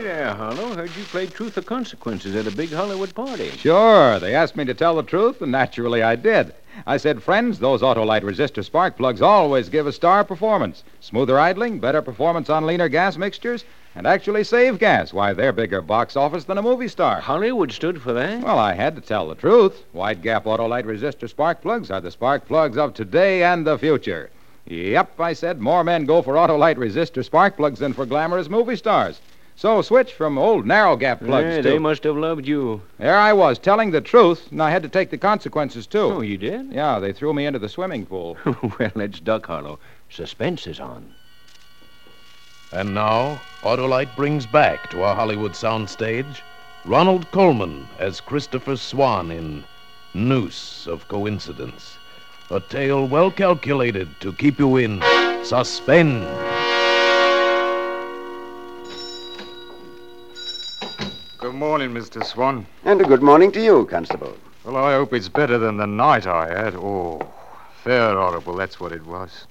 there, 0.00 0.32
Harlow. 0.32 0.76
Heard 0.76 0.94
you 0.96 1.02
played 1.06 1.32
Truth 1.32 1.58
or 1.58 1.62
Consequences 1.62 2.36
at 2.36 2.46
a 2.46 2.52
big 2.52 2.70
Hollywood 2.70 3.12
party. 3.12 3.50
Sure. 3.56 4.20
They 4.20 4.36
asked 4.36 4.54
me 4.54 4.64
to 4.66 4.74
tell 4.74 4.94
the 4.94 5.02
truth, 5.02 5.42
and 5.42 5.50
naturally 5.50 6.04
I 6.04 6.14
did. 6.14 6.54
I 6.86 6.98
said, 6.98 7.20
friends, 7.20 7.58
those 7.58 7.82
Autolite 7.82 8.22
resistor 8.22 8.64
spark 8.64 8.96
plugs 8.96 9.20
always 9.20 9.68
give 9.68 9.88
a 9.88 9.92
star 9.92 10.22
performance. 10.22 10.84
Smoother 11.00 11.36
idling, 11.40 11.80
better 11.80 12.00
performance 12.00 12.48
on 12.48 12.64
leaner 12.64 12.88
gas 12.88 13.16
mixtures, 13.16 13.64
and 13.94 14.06
actually 14.06 14.44
save 14.44 14.78
gas. 14.78 15.12
Why, 15.12 15.32
they're 15.32 15.52
bigger 15.52 15.80
box 15.82 16.16
office 16.16 16.44
than 16.44 16.58
a 16.58 16.62
movie 16.62 16.88
star. 16.88 17.20
Hollywood 17.20 17.72
stood 17.72 18.00
for 18.00 18.12
that? 18.12 18.42
Well, 18.42 18.58
I 18.58 18.74
had 18.74 18.94
to 18.96 19.00
tell 19.00 19.28
the 19.28 19.34
truth. 19.34 19.84
Wide 19.92 20.22
gap 20.22 20.44
Autolite 20.44 20.84
resistor 20.84 21.28
spark 21.28 21.60
plugs 21.62 21.90
are 21.90 22.00
the 22.00 22.10
spark 22.10 22.46
plugs 22.46 22.78
of 22.78 22.94
today 22.94 23.42
and 23.42 23.66
the 23.66 23.78
future. 23.78 24.30
Yep, 24.66 25.18
I 25.18 25.32
said, 25.32 25.60
more 25.60 25.82
men 25.82 26.04
go 26.04 26.22
for 26.22 26.34
Autolite 26.34 26.76
resistor 26.76 27.24
spark 27.24 27.56
plugs 27.56 27.80
than 27.80 27.92
for 27.92 28.06
glamorous 28.06 28.48
movie 28.48 28.76
stars. 28.76 29.20
So 29.56 29.82
switch 29.82 30.14
from 30.14 30.38
old 30.38 30.64
narrow 30.64 30.96
gap 30.96 31.18
plugs 31.20 31.44
Yeah, 31.56 31.56
to. 31.56 31.62
they 31.62 31.78
must 31.78 32.04
have 32.04 32.16
loved 32.16 32.46
you. 32.46 32.80
There 32.98 33.18
I 33.18 33.32
was, 33.34 33.58
telling 33.58 33.90
the 33.90 34.00
truth, 34.00 34.50
and 34.50 34.62
I 34.62 34.70
had 34.70 34.82
to 34.84 34.88
take 34.88 35.10
the 35.10 35.18
consequences, 35.18 35.86
too. 35.86 35.98
Oh, 35.98 36.20
you 36.22 36.38
did? 36.38 36.72
Yeah, 36.72 36.98
they 36.98 37.12
threw 37.12 37.34
me 37.34 37.44
into 37.44 37.58
the 37.58 37.68
swimming 37.68 38.06
pool. 38.06 38.38
well, 38.44 38.92
it's 38.94 39.20
Duck 39.20 39.46
Hollow. 39.46 39.78
Suspense 40.08 40.66
is 40.66 40.80
on. 40.80 41.14
And 42.72 42.94
now, 42.94 43.40
Autolite 43.62 44.14
brings 44.14 44.46
back 44.46 44.90
to 44.90 45.02
our 45.02 45.16
Hollywood 45.16 45.52
soundstage 45.52 46.40
Ronald 46.84 47.28
Colman 47.32 47.88
as 47.98 48.20
Christopher 48.20 48.76
Swan 48.76 49.32
in 49.32 49.64
Noose 50.14 50.86
of 50.86 51.08
Coincidence. 51.08 51.98
A 52.48 52.60
tale 52.60 53.08
well 53.08 53.30
calculated 53.32 54.08
to 54.20 54.32
keep 54.32 54.60
you 54.60 54.76
in 54.76 55.02
suspense. 55.42 56.24
Good 61.38 61.54
morning, 61.54 61.90
Mr. 61.90 62.24
Swan. 62.24 62.66
And 62.84 63.00
a 63.00 63.04
good 63.04 63.22
morning 63.22 63.50
to 63.52 63.60
you, 63.60 63.86
Constable. 63.86 64.36
Well, 64.64 64.76
I 64.76 64.92
hope 64.92 65.12
it's 65.12 65.28
better 65.28 65.58
than 65.58 65.76
the 65.76 65.86
night 65.86 66.26
I 66.26 66.48
had. 66.48 66.76
Oh, 66.76 67.20
fair 67.82 68.14
horrible, 68.14 68.54
that's 68.54 68.78
what 68.78 68.92
it 68.92 69.04
was. 69.04 69.46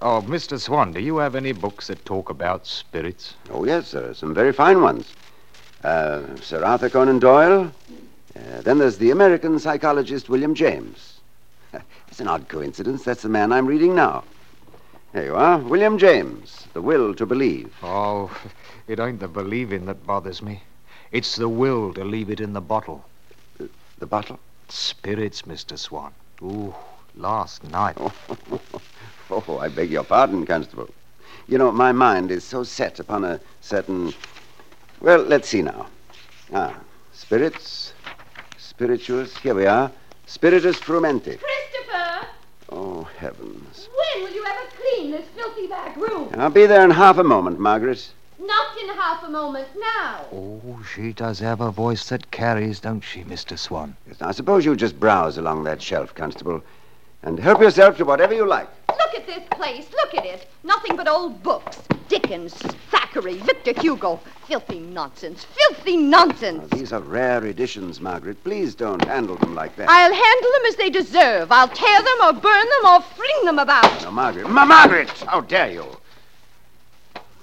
Oh, 0.00 0.20
Mr. 0.20 0.60
Swan, 0.60 0.92
do 0.92 1.00
you 1.00 1.16
have 1.16 1.34
any 1.34 1.52
books 1.52 1.86
that 1.86 2.04
talk 2.04 2.28
about 2.28 2.66
spirits? 2.66 3.34
Oh, 3.50 3.64
yes, 3.64 3.92
there 3.92 4.10
are 4.10 4.14
some 4.14 4.34
very 4.34 4.52
fine 4.52 4.82
ones. 4.82 5.10
Uh, 5.82 6.22
Sir 6.42 6.62
Arthur 6.62 6.90
Conan 6.90 7.18
Doyle. 7.18 7.72
Uh, 8.36 8.60
then 8.60 8.76
there's 8.78 8.98
the 8.98 9.10
American 9.10 9.58
psychologist 9.58 10.28
William 10.28 10.54
James. 10.54 11.20
It's 12.08 12.20
an 12.20 12.28
odd 12.28 12.48
coincidence. 12.48 13.04
That's 13.04 13.22
the 13.22 13.28
man 13.28 13.52
I'm 13.52 13.66
reading 13.66 13.94
now. 13.94 14.24
There 15.12 15.24
you 15.24 15.34
are. 15.34 15.58
William 15.58 15.98
James, 15.98 16.66
The 16.74 16.82
Will 16.82 17.14
to 17.14 17.24
Believe. 17.24 17.74
Oh, 17.82 18.30
it 18.86 19.00
ain't 19.00 19.20
the 19.20 19.28
believing 19.28 19.86
that 19.86 20.06
bothers 20.06 20.42
me. 20.42 20.62
It's 21.10 21.36
the 21.36 21.48
will 21.48 21.94
to 21.94 22.04
leave 22.04 22.30
it 22.30 22.40
in 22.40 22.52
the 22.52 22.60
bottle. 22.60 23.04
The 23.98 24.06
bottle? 24.06 24.38
Spirits, 24.68 25.42
Mr. 25.42 25.78
Swan. 25.78 26.12
Ooh, 26.42 26.74
last 27.16 27.64
night. 27.64 27.96
Oh, 29.30 29.58
I 29.60 29.68
beg 29.68 29.90
your 29.90 30.04
pardon, 30.04 30.46
Constable. 30.46 30.88
You 31.48 31.58
know, 31.58 31.70
my 31.72 31.92
mind 31.92 32.30
is 32.30 32.44
so 32.44 32.62
set 32.62 32.98
upon 33.00 33.24
a 33.24 33.40
certain. 33.60 34.12
Well, 35.00 35.22
let's 35.22 35.48
see 35.48 35.62
now. 35.62 35.86
Ah, 36.52 36.74
spirits, 37.12 37.92
spirituous. 38.58 39.36
Here 39.38 39.54
we 39.54 39.66
are. 39.66 39.90
Spiritus 40.26 40.76
frumenti. 40.78 41.38
Christopher, 41.38 42.26
Oh, 42.70 43.02
heavens. 43.18 43.88
when 44.14 44.24
will 44.24 44.32
you 44.34 44.44
ever 44.44 44.70
clean 44.80 45.10
this 45.12 45.26
filthy 45.36 45.66
back 45.68 45.96
room? 45.96 46.30
I'll 46.36 46.50
be 46.50 46.66
there 46.66 46.84
in 46.84 46.90
half 46.90 47.18
a 47.18 47.24
moment, 47.24 47.58
Margaret. 47.60 48.08
Not 48.40 48.78
in 48.80 48.88
half 48.88 49.22
a 49.24 49.28
moment 49.28 49.68
now. 49.78 50.24
Oh, 50.32 50.84
she 50.94 51.12
does 51.12 51.38
have 51.40 51.60
a 51.60 51.70
voice 51.70 52.08
that 52.08 52.30
carries, 52.30 52.80
don't 52.80 53.00
she, 53.02 53.22
Mr. 53.24 53.58
Swan? 53.58 53.96
Yes, 54.06 54.20
now, 54.20 54.30
suppose 54.32 54.64
you 54.64 54.74
just 54.76 54.98
browse 55.00 55.38
along 55.38 55.64
that 55.64 55.80
shelf, 55.80 56.14
Constable, 56.14 56.62
and 57.22 57.38
help 57.38 57.60
yourself 57.60 57.96
to 57.98 58.04
whatever 58.04 58.34
you 58.34 58.46
like. 58.46 58.68
Look 58.98 59.14
at 59.14 59.26
this 59.26 59.42
place. 59.50 59.86
Look 59.92 60.14
at 60.14 60.24
it. 60.24 60.46
Nothing 60.64 60.96
but 60.96 61.08
old 61.08 61.42
books. 61.42 61.78
Dickens, 62.08 62.54
Thackeray, 62.90 63.38
Victor 63.38 63.78
Hugo. 63.80 64.20
Filthy 64.46 64.78
nonsense. 64.78 65.44
Filthy 65.44 65.96
nonsense. 65.96 66.70
Now, 66.70 66.76
these 66.76 66.92
are 66.92 67.00
rare 67.00 67.44
editions, 67.44 68.00
Margaret. 68.00 68.42
Please 68.44 68.74
don't 68.74 69.02
handle 69.02 69.36
them 69.36 69.54
like 69.54 69.74
that. 69.76 69.88
I'll 69.88 70.12
handle 70.14 70.50
them 70.52 70.66
as 70.68 70.76
they 70.76 70.90
deserve. 70.90 71.50
I'll 71.50 71.68
tear 71.68 72.02
them 72.02 72.18
or 72.22 72.32
burn 72.32 72.66
them 72.66 72.90
or 72.90 73.00
fling 73.02 73.44
them 73.44 73.58
about. 73.58 74.02
No, 74.02 74.10
Margaret. 74.12 74.48
Ma- 74.48 74.64
Margaret! 74.64 75.10
How 75.10 75.40
dare 75.40 75.72
you? 75.72 75.84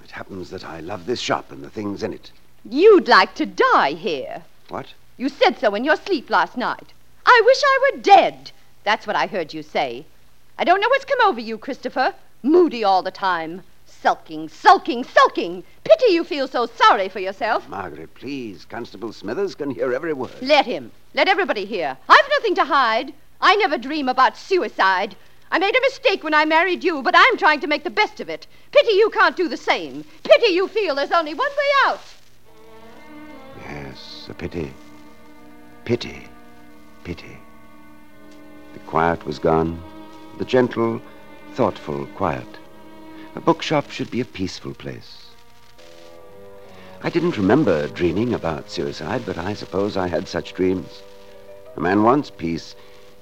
It 0.02 0.10
happens 0.10 0.50
that 0.50 0.64
I 0.64 0.80
love 0.80 1.06
this 1.06 1.20
shop 1.20 1.52
and 1.52 1.62
the 1.62 1.70
things 1.70 2.02
in 2.02 2.12
it. 2.12 2.32
You'd 2.68 3.08
like 3.08 3.34
to 3.34 3.46
die 3.46 3.92
here. 3.92 4.44
What? 4.68 4.86
You 5.18 5.28
said 5.28 5.58
so 5.58 5.74
in 5.74 5.84
your 5.84 5.96
sleep 5.96 6.30
last 6.30 6.56
night. 6.56 6.94
I 7.26 7.42
wish 7.44 7.62
I 7.62 7.78
were 7.92 8.00
dead. 8.00 8.50
That's 8.84 9.06
what 9.06 9.16
I 9.16 9.26
heard 9.26 9.52
you 9.52 9.62
say. 9.62 10.06
I 10.56 10.64
don't 10.64 10.80
know 10.80 10.88
what's 10.88 11.04
come 11.04 11.18
over 11.26 11.40
you, 11.40 11.58
Christopher. 11.58 12.14
Moody 12.42 12.84
all 12.84 13.02
the 13.02 13.10
time. 13.10 13.62
Sulking, 13.86 14.48
sulking, 14.48 15.02
sulking. 15.02 15.64
Pity 15.82 16.12
you 16.12 16.22
feel 16.22 16.46
so 16.46 16.66
sorry 16.66 17.08
for 17.08 17.18
yourself. 17.18 17.68
Margaret, 17.68 18.14
please. 18.14 18.64
Constable 18.64 19.12
Smithers 19.12 19.54
can 19.56 19.70
hear 19.70 19.92
every 19.92 20.12
word. 20.12 20.30
Let 20.40 20.64
him. 20.66 20.92
Let 21.12 21.26
everybody 21.26 21.64
hear. 21.64 21.96
I've 22.08 22.30
nothing 22.38 22.54
to 22.56 22.64
hide. 22.64 23.12
I 23.40 23.56
never 23.56 23.78
dream 23.78 24.08
about 24.08 24.36
suicide. 24.36 25.16
I 25.50 25.58
made 25.58 25.76
a 25.76 25.80
mistake 25.80 26.22
when 26.22 26.34
I 26.34 26.44
married 26.44 26.84
you, 26.84 27.02
but 27.02 27.14
I'm 27.16 27.36
trying 27.36 27.60
to 27.60 27.66
make 27.66 27.82
the 27.82 27.90
best 27.90 28.20
of 28.20 28.28
it. 28.28 28.46
Pity 28.70 28.92
you 28.92 29.10
can't 29.10 29.36
do 29.36 29.48
the 29.48 29.56
same. 29.56 30.04
Pity 30.22 30.52
you 30.52 30.68
feel 30.68 30.94
there's 30.94 31.10
only 31.10 31.34
one 31.34 31.50
way 31.50 31.90
out. 31.90 32.00
Yes, 33.62 34.26
a 34.28 34.34
pity. 34.34 34.72
Pity. 35.84 36.28
Pity. 37.02 37.38
The 38.72 38.78
quiet 38.80 39.26
was 39.26 39.38
gone. 39.38 39.82
The 40.38 40.44
gentle, 40.44 41.00
thoughtful 41.52 42.06
quiet. 42.16 42.46
A 43.36 43.40
bookshop 43.40 43.90
should 43.90 44.10
be 44.10 44.20
a 44.20 44.24
peaceful 44.24 44.74
place. 44.74 45.28
I 47.02 47.10
didn't 47.10 47.36
remember 47.36 47.86
dreaming 47.88 48.34
about 48.34 48.70
suicide, 48.70 49.22
but 49.26 49.38
I 49.38 49.54
suppose 49.54 49.96
I 49.96 50.08
had 50.08 50.26
such 50.26 50.54
dreams. 50.54 51.02
A 51.76 51.80
man 51.80 52.02
wants 52.02 52.30
peace, 52.30 52.74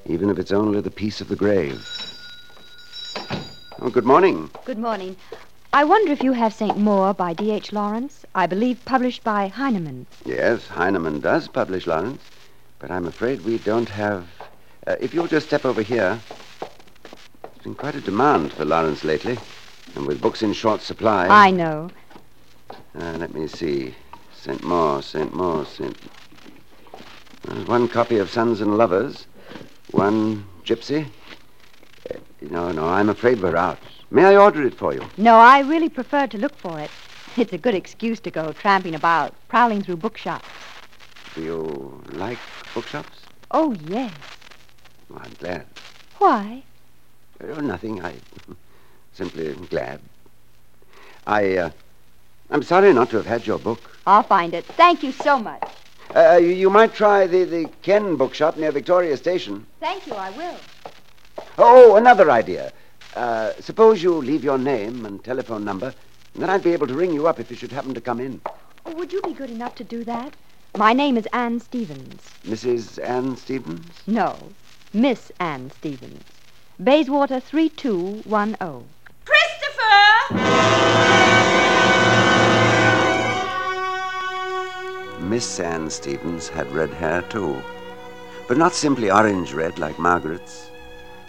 even 0.07 0.31
if 0.31 0.39
it's 0.39 0.53
only 0.53 0.81
the 0.81 0.91
peace 0.91 1.21
of 1.21 1.29
the 1.29 1.37
grave. 1.37 1.87
Oh, 3.81 3.91
good 3.91 4.07
morning. 4.07 4.51
Good 4.65 4.79
morning. 4.79 5.17
I 5.73 5.85
wonder 5.85 6.13
if 6.13 6.23
you 6.23 6.33
have 6.33 6.55
St. 6.55 6.79
Mawr 6.79 7.13
by 7.13 7.33
D.H. 7.35 7.73
Lawrence. 7.73 8.25
I 8.35 8.47
believe 8.47 8.85
published 8.85 9.25
by 9.25 9.49
Heinemann. 9.49 10.07
Yes, 10.25 10.69
Heinemann 10.69 11.21
does 11.21 11.49
publish 11.49 11.87
Lawrence, 11.87 12.23
but 12.79 12.91
I'm 12.91 13.07
afraid 13.07 13.41
we 13.41 13.59
don't 13.59 13.89
have. 13.89 14.29
Uh, 14.87 14.97
if 15.01 15.13
you'll 15.13 15.27
just 15.27 15.47
step 15.47 15.65
over 15.65 15.83
here. 15.83 16.21
There's 17.63 17.77
been 17.77 17.81
quite 17.81 17.95
a 17.95 18.01
demand 18.01 18.53
for 18.53 18.65
Lawrence 18.65 19.05
lately, 19.05 19.39
and 19.95 20.05
with 20.05 20.21
books 20.21 20.43
in 20.43 20.53
short 20.53 20.81
supply. 20.81 21.29
I 21.29 21.53
know. 21.53 21.91
Uh, 22.93 23.13
let 23.19 23.33
me 23.35 23.47
see. 23.47 23.95
St. 24.35 24.65
Mawr, 24.65 25.01
St. 25.01 25.33
Mawr, 25.33 25.65
St. 25.65 25.97
There's 27.43 27.69
one 27.69 27.87
copy 27.87 28.17
of 28.17 28.29
Sons 28.29 28.61
and 28.61 28.77
Lovers, 28.77 29.29
one 29.93 30.45
Gypsy. 30.65 31.07
Uh, 32.11 32.19
no, 32.41 32.73
no, 32.73 32.89
I'm 32.89 33.09
afraid 33.09 33.41
we're 33.41 33.57
out. 33.57 33.79
May 34.11 34.25
I 34.25 34.35
order 34.35 34.67
it 34.67 34.75
for 34.75 34.93
you? 34.93 35.05
No, 35.17 35.37
I 35.37 35.61
really 35.61 35.89
prefer 35.89 36.27
to 36.27 36.39
look 36.39 36.57
for 36.57 36.81
it. 36.81 36.91
It's 37.37 37.53
a 37.53 37.59
good 37.59 37.77
excuse 37.77 38.19
to 38.21 38.33
go 38.33 38.53
tramping 38.53 38.97
about, 38.97 39.35
prowling 39.47 39.85
through 39.85 39.99
bookshops. 39.99 40.49
Do 41.37 41.43
you 41.43 42.03
like 42.11 42.39
bookshops? 42.75 43.21
Oh, 43.53 43.77
yes. 43.87 44.13
Oh, 45.13 45.21
I'm 45.23 45.33
glad. 45.39 45.67
Why? 46.19 46.65
Oh, 47.43 47.61
nothing. 47.61 48.05
I 48.05 48.15
simply 49.13 49.49
am 49.49 49.67
glad. 49.67 50.01
I, 51.27 51.57
uh, 51.57 51.71
I'm 52.51 52.63
sorry 52.63 52.93
not 52.93 53.11
to 53.11 53.17
have 53.17 53.27
had 53.27 53.47
your 53.47 53.59
book. 53.59 53.81
I'll 54.07 54.23
find 54.23 54.55
it. 54.55 54.65
Thank 54.65 55.03
you 55.03 55.13
so 55.13 55.39
much. 55.39 55.63
Uh, 56.15 56.39
you, 56.41 56.49
you 56.49 56.71
might 56.71 56.95
try 56.95 57.27
the, 57.27 57.45
the 57.45 57.71
Ken 57.83 58.17
bookshop 58.17 58.57
near 58.57 58.71
Victoria 58.71 59.17
Station. 59.17 59.67
Thank 59.81 60.07
you, 60.07 60.15
I 60.15 60.31
will. 60.31 60.57
Oh, 61.59 61.97
another 61.97 62.31
idea. 62.31 62.73
Uh, 63.15 63.53
suppose 63.61 64.03
you 64.03 64.15
leave 64.15 64.45
your 64.45 64.59
name 64.59 65.07
and 65.07 65.23
telephone 65.23 65.65
number, 65.65 65.95
and 66.35 66.43
then 66.43 66.51
I'd 66.51 66.63
be 66.63 66.73
able 66.73 66.87
to 66.87 66.95
ring 66.95 67.13
you 67.13 67.27
up 67.27 67.41
if 67.41 67.51
you 67.51 67.57
should 67.57 67.73
happen 67.73 67.95
to 67.95 68.01
come 68.01 68.21
in. 68.21 68.41
Oh, 68.85 68.95
would 68.95 69.13
you 69.13 69.21
be 69.23 69.33
good 69.33 69.51
enough 69.51 69.75
to 69.77 69.85
do 69.85 70.05
that? 70.05 70.35
My 70.77 70.93
name 70.93 71.17
is 71.17 71.27
Anne 71.33 71.61
Stevens. 71.61 72.31
Mrs. 72.47 73.03
Anne 73.03 73.37
Stevens? 73.37 74.03
No, 74.07 74.37
Miss 74.93 75.31
Anne 75.39 75.71
Stevens. 75.71 76.25
Bayswater 76.81 77.39
3210. 77.39 78.89
Christopher! 79.27 80.35
Miss 85.21 85.61
Ann 85.61 85.91
Stevens 85.91 86.49
had 86.49 86.73
red 86.73 86.91
hair, 86.95 87.23
too. 87.23 87.63
But 88.49 88.57
not 88.57 88.73
simply 88.73 89.11
orange 89.11 89.53
red 89.53 89.79
like 89.79 89.99
Margaret's. 89.99 90.71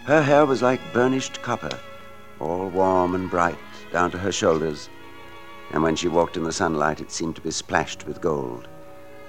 Her 0.06 0.22
hair 0.22 0.46
was 0.46 0.62
like 0.62 0.80
burnished 0.94 1.42
copper, 1.42 1.78
all 2.40 2.68
warm 2.70 3.14
and 3.14 3.30
bright 3.30 3.58
down 3.92 4.10
to 4.12 4.18
her 4.18 4.32
shoulders. 4.32 4.88
And 5.72 5.82
when 5.82 5.94
she 5.94 6.08
walked 6.08 6.38
in 6.38 6.44
the 6.44 6.52
sunlight, 6.52 7.00
it 7.00 7.12
seemed 7.12 7.36
to 7.36 7.42
be 7.42 7.50
splashed 7.50 8.06
with 8.06 8.22
gold. 8.22 8.66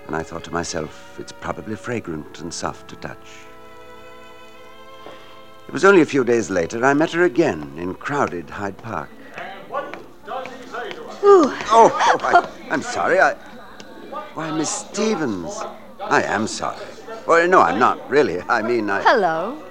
And 0.07 0.15
I 0.15 0.23
thought 0.23 0.45
to 0.45 0.53
myself, 0.53 1.17
it's 1.19 1.33
probably 1.33 1.75
fragrant 1.75 2.39
and 2.39 2.53
soft 2.53 2.87
to 2.89 2.95
touch. 2.95 3.44
It 5.67 5.73
was 5.73 5.83
only 5.83 6.01
a 6.01 6.05
few 6.05 6.23
days 6.23 6.49
later 6.49 6.85
I 6.85 6.93
met 6.93 7.11
her 7.11 7.23
again 7.23 7.73
in 7.77 7.95
crowded 7.95 8.49
Hyde 8.49 8.77
Park. 8.77 9.09
Oh, 11.27 11.59
oh 11.71 11.89
I, 12.21 12.47
I'm 12.71 12.81
sorry. 12.81 13.19
I, 13.19 13.33
why, 14.35 14.51
Miss 14.51 14.69
Stevens. 14.69 15.59
I 16.01 16.21
am 16.23 16.45
sorry. 16.45 16.85
Well, 17.25 17.47
no, 17.47 17.61
I'm 17.61 17.79
not 17.79 18.09
really. 18.09 18.41
I 18.41 18.61
mean, 18.61 18.89
I. 18.89 19.01
Hello. 19.01 19.63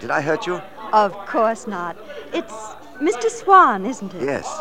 Did 0.00 0.10
I 0.10 0.20
hurt 0.22 0.46
you? 0.46 0.62
Of 0.92 1.12
course 1.26 1.66
not. 1.66 1.96
It's 2.32 2.52
Mr. 3.00 3.28
Swan, 3.28 3.84
isn't 3.84 4.14
it? 4.14 4.22
Yes. 4.22 4.60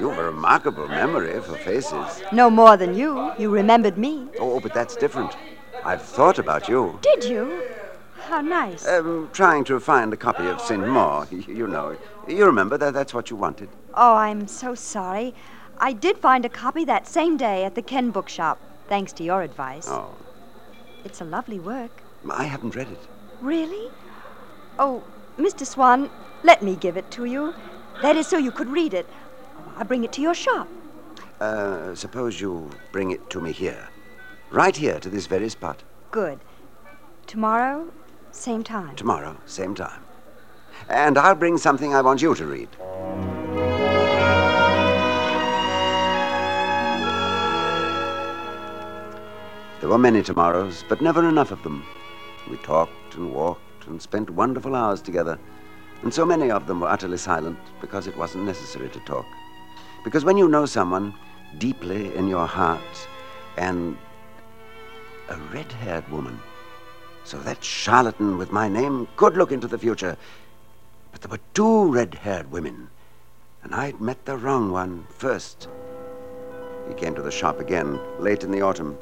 You've 0.00 0.18
a 0.18 0.24
remarkable 0.24 0.88
memory 0.88 1.40
for 1.40 1.56
faces. 1.58 2.22
No 2.32 2.50
more 2.50 2.76
than 2.76 2.94
you. 2.94 3.32
You 3.38 3.50
remembered 3.50 3.98
me. 3.98 4.28
Oh, 4.40 4.58
but 4.58 4.74
that's 4.74 4.96
different. 4.96 5.36
I've 5.84 6.02
thought 6.02 6.38
about 6.38 6.68
you. 6.68 6.98
Did 7.02 7.24
you? 7.24 7.62
How 8.28 8.42
nice. 8.42 8.86
Um, 8.86 9.30
trying 9.32 9.64
to 9.64 9.80
find 9.80 10.12
a 10.12 10.16
copy 10.16 10.44
of 10.46 10.60
St. 10.60 10.86
Mawr. 10.86 11.26
You, 11.30 11.66
know. 11.66 11.96
You 12.28 12.44
remember 12.44 12.76
that 12.76 12.92
that's 12.92 13.14
what 13.14 13.30
you 13.30 13.36
wanted. 13.36 13.70
Oh, 13.94 14.16
I'm 14.16 14.46
so 14.46 14.74
sorry. 14.74 15.34
I 15.78 15.94
did 15.94 16.18
find 16.18 16.44
a 16.44 16.50
copy 16.50 16.84
that 16.84 17.08
same 17.08 17.38
day 17.38 17.64
at 17.64 17.74
the 17.74 17.80
Ken 17.80 18.10
bookshop, 18.10 18.58
thanks 18.86 19.14
to 19.14 19.24
your 19.24 19.40
advice. 19.40 19.88
Oh, 19.88 20.14
It's 21.06 21.22
a 21.22 21.24
lovely 21.24 21.58
work. 21.58 22.02
I 22.30 22.44
haven't 22.44 22.76
read 22.76 22.88
it. 22.88 23.00
Really? 23.40 23.90
Oh, 24.78 25.02
Mr. 25.38 25.64
Swan, 25.64 26.10
let 26.42 26.62
me 26.62 26.76
give 26.76 26.98
it 26.98 27.10
to 27.12 27.24
you. 27.24 27.54
That 28.02 28.16
is 28.16 28.26
so 28.26 28.36
you 28.36 28.50
could 28.50 28.68
read 28.68 28.92
it. 28.92 29.06
I'll 29.78 29.86
bring 29.86 30.04
it 30.04 30.12
to 30.12 30.20
your 30.20 30.34
shop. 30.34 30.68
Uh, 31.40 31.94
suppose 31.94 32.42
you 32.42 32.68
bring 32.92 33.10
it 33.10 33.30
to 33.30 33.40
me 33.40 33.52
here. 33.52 33.88
Right 34.50 34.76
here 34.76 35.00
to 35.00 35.08
this 35.08 35.26
very 35.26 35.48
spot. 35.48 35.82
Good. 36.10 36.40
Tomorrow, 37.26 37.90
same 38.38 38.62
time. 38.62 38.96
Tomorrow, 38.96 39.36
same 39.46 39.74
time. 39.74 40.02
And 40.88 41.18
I'll 41.18 41.34
bring 41.34 41.58
something 41.58 41.94
I 41.94 42.00
want 42.00 42.22
you 42.22 42.34
to 42.34 42.46
read. 42.46 42.68
There 49.80 49.88
were 49.88 49.98
many 49.98 50.22
tomorrows, 50.22 50.84
but 50.88 51.00
never 51.00 51.28
enough 51.28 51.50
of 51.50 51.62
them. 51.62 51.84
We 52.50 52.56
talked 52.58 53.14
and 53.14 53.32
walked 53.32 53.86
and 53.86 54.00
spent 54.00 54.30
wonderful 54.30 54.74
hours 54.74 55.00
together, 55.02 55.38
and 56.02 56.12
so 56.12 56.24
many 56.24 56.50
of 56.50 56.66
them 56.66 56.80
were 56.80 56.88
utterly 56.88 57.18
silent 57.18 57.58
because 57.80 58.06
it 58.06 58.16
wasn't 58.16 58.44
necessary 58.44 58.88
to 58.88 59.00
talk. 59.00 59.26
Because 60.04 60.24
when 60.24 60.36
you 60.36 60.48
know 60.48 60.66
someone 60.66 61.14
deeply 61.58 62.14
in 62.14 62.28
your 62.28 62.46
heart, 62.46 63.08
and 63.56 63.96
a 65.28 65.36
red 65.52 65.70
haired 65.72 66.08
woman, 66.10 66.40
so 67.28 67.38
that 67.40 67.62
charlatan 67.62 68.38
with 68.38 68.50
my 68.50 68.70
name 68.70 69.06
could 69.16 69.36
look 69.36 69.52
into 69.52 69.68
the 69.68 69.76
future. 69.76 70.16
But 71.12 71.20
there 71.20 71.30
were 71.30 71.44
two 71.52 71.92
red 71.92 72.14
haired 72.14 72.50
women, 72.50 72.88
and 73.62 73.74
I'd 73.74 74.00
met 74.00 74.24
the 74.24 74.38
wrong 74.38 74.72
one 74.72 75.06
first. 75.10 75.68
He 76.88 76.94
came 76.94 77.14
to 77.14 77.20
the 77.20 77.30
shop 77.30 77.60
again 77.60 78.00
late 78.18 78.44
in 78.44 78.50
the 78.50 78.62
autumn. 78.62 78.96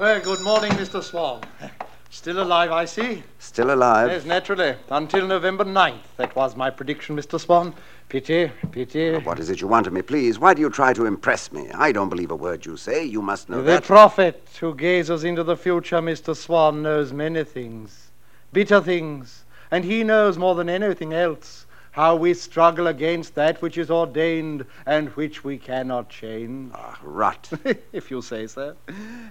Well, 0.00 0.20
good 0.20 0.40
morning, 0.40 0.72
Mr. 0.72 1.00
Swan. 1.04 1.42
Still 2.10 2.42
alive, 2.42 2.72
I 2.72 2.84
see. 2.84 3.22
Still 3.38 3.72
alive. 3.72 4.10
Yes, 4.10 4.24
naturally. 4.24 4.76
Until 4.90 5.26
November 5.26 5.64
9th. 5.64 6.00
That 6.16 6.34
was 6.34 6.56
my 6.56 6.70
prediction, 6.70 7.16
Mr. 7.16 7.38
Swan. 7.38 7.74
Pity, 8.08 8.52
pity. 8.70 9.10
Oh, 9.10 9.20
what 9.20 9.40
is 9.40 9.50
it 9.50 9.60
you 9.60 9.66
want 9.66 9.86
of 9.86 9.92
me, 9.92 10.00
please? 10.00 10.38
Why 10.38 10.54
do 10.54 10.60
you 10.60 10.70
try 10.70 10.92
to 10.92 11.06
impress 11.06 11.50
me? 11.50 11.68
I 11.74 11.90
don't 11.90 12.08
believe 12.08 12.30
a 12.30 12.36
word 12.36 12.64
you 12.64 12.76
say. 12.76 13.04
You 13.04 13.20
must 13.20 13.48
know 13.48 13.58
The 13.58 13.62
that. 13.64 13.82
The 13.82 13.86
prophet 13.86 14.48
who 14.60 14.74
gazes 14.74 15.24
into 15.24 15.42
the 15.42 15.56
future, 15.56 16.00
Mr. 16.00 16.36
Swan, 16.36 16.82
knows 16.82 17.12
many 17.12 17.42
things, 17.42 18.12
bitter 18.52 18.80
things, 18.80 19.44
and 19.72 19.84
he 19.84 20.04
knows 20.04 20.38
more 20.38 20.54
than 20.54 20.68
anything 20.68 21.12
else 21.12 21.65
how 21.96 22.14
we 22.14 22.34
struggle 22.34 22.88
against 22.88 23.34
that 23.36 23.62
which 23.62 23.78
is 23.78 23.90
ordained 23.90 24.66
and 24.84 25.08
which 25.16 25.42
we 25.42 25.56
cannot 25.56 26.10
change. 26.10 26.70
Ah, 26.74 26.98
rot. 27.02 27.48
if 27.92 28.10
you 28.10 28.20
say 28.20 28.46
so. 28.46 28.76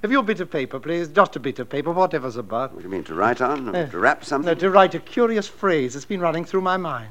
Have 0.02 0.12
you 0.12 0.20
a 0.20 0.24
bit 0.24 0.40
of 0.40 0.50
paper, 0.50 0.80
please? 0.80 1.08
Just 1.10 1.36
a 1.36 1.40
bit 1.40 1.60
of 1.60 1.70
paper, 1.70 1.92
whatever's 1.92 2.38
about. 2.38 2.74
What 2.74 2.80
do 2.80 2.84
you 2.86 2.90
mean, 2.90 3.04
to 3.04 3.14
write 3.14 3.40
on? 3.40 3.76
Eh. 3.76 3.86
to 3.86 4.00
wrap 4.00 4.26
something? 4.26 4.48
No, 4.48 4.56
to 4.56 4.72
write 4.72 4.96
a 4.96 5.00
curious 5.00 5.48
phrase 5.48 5.94
that's 5.94 6.06
been 6.06 6.20
running 6.20 6.44
through 6.44 6.62
my 6.62 6.76
mind. 6.76 7.10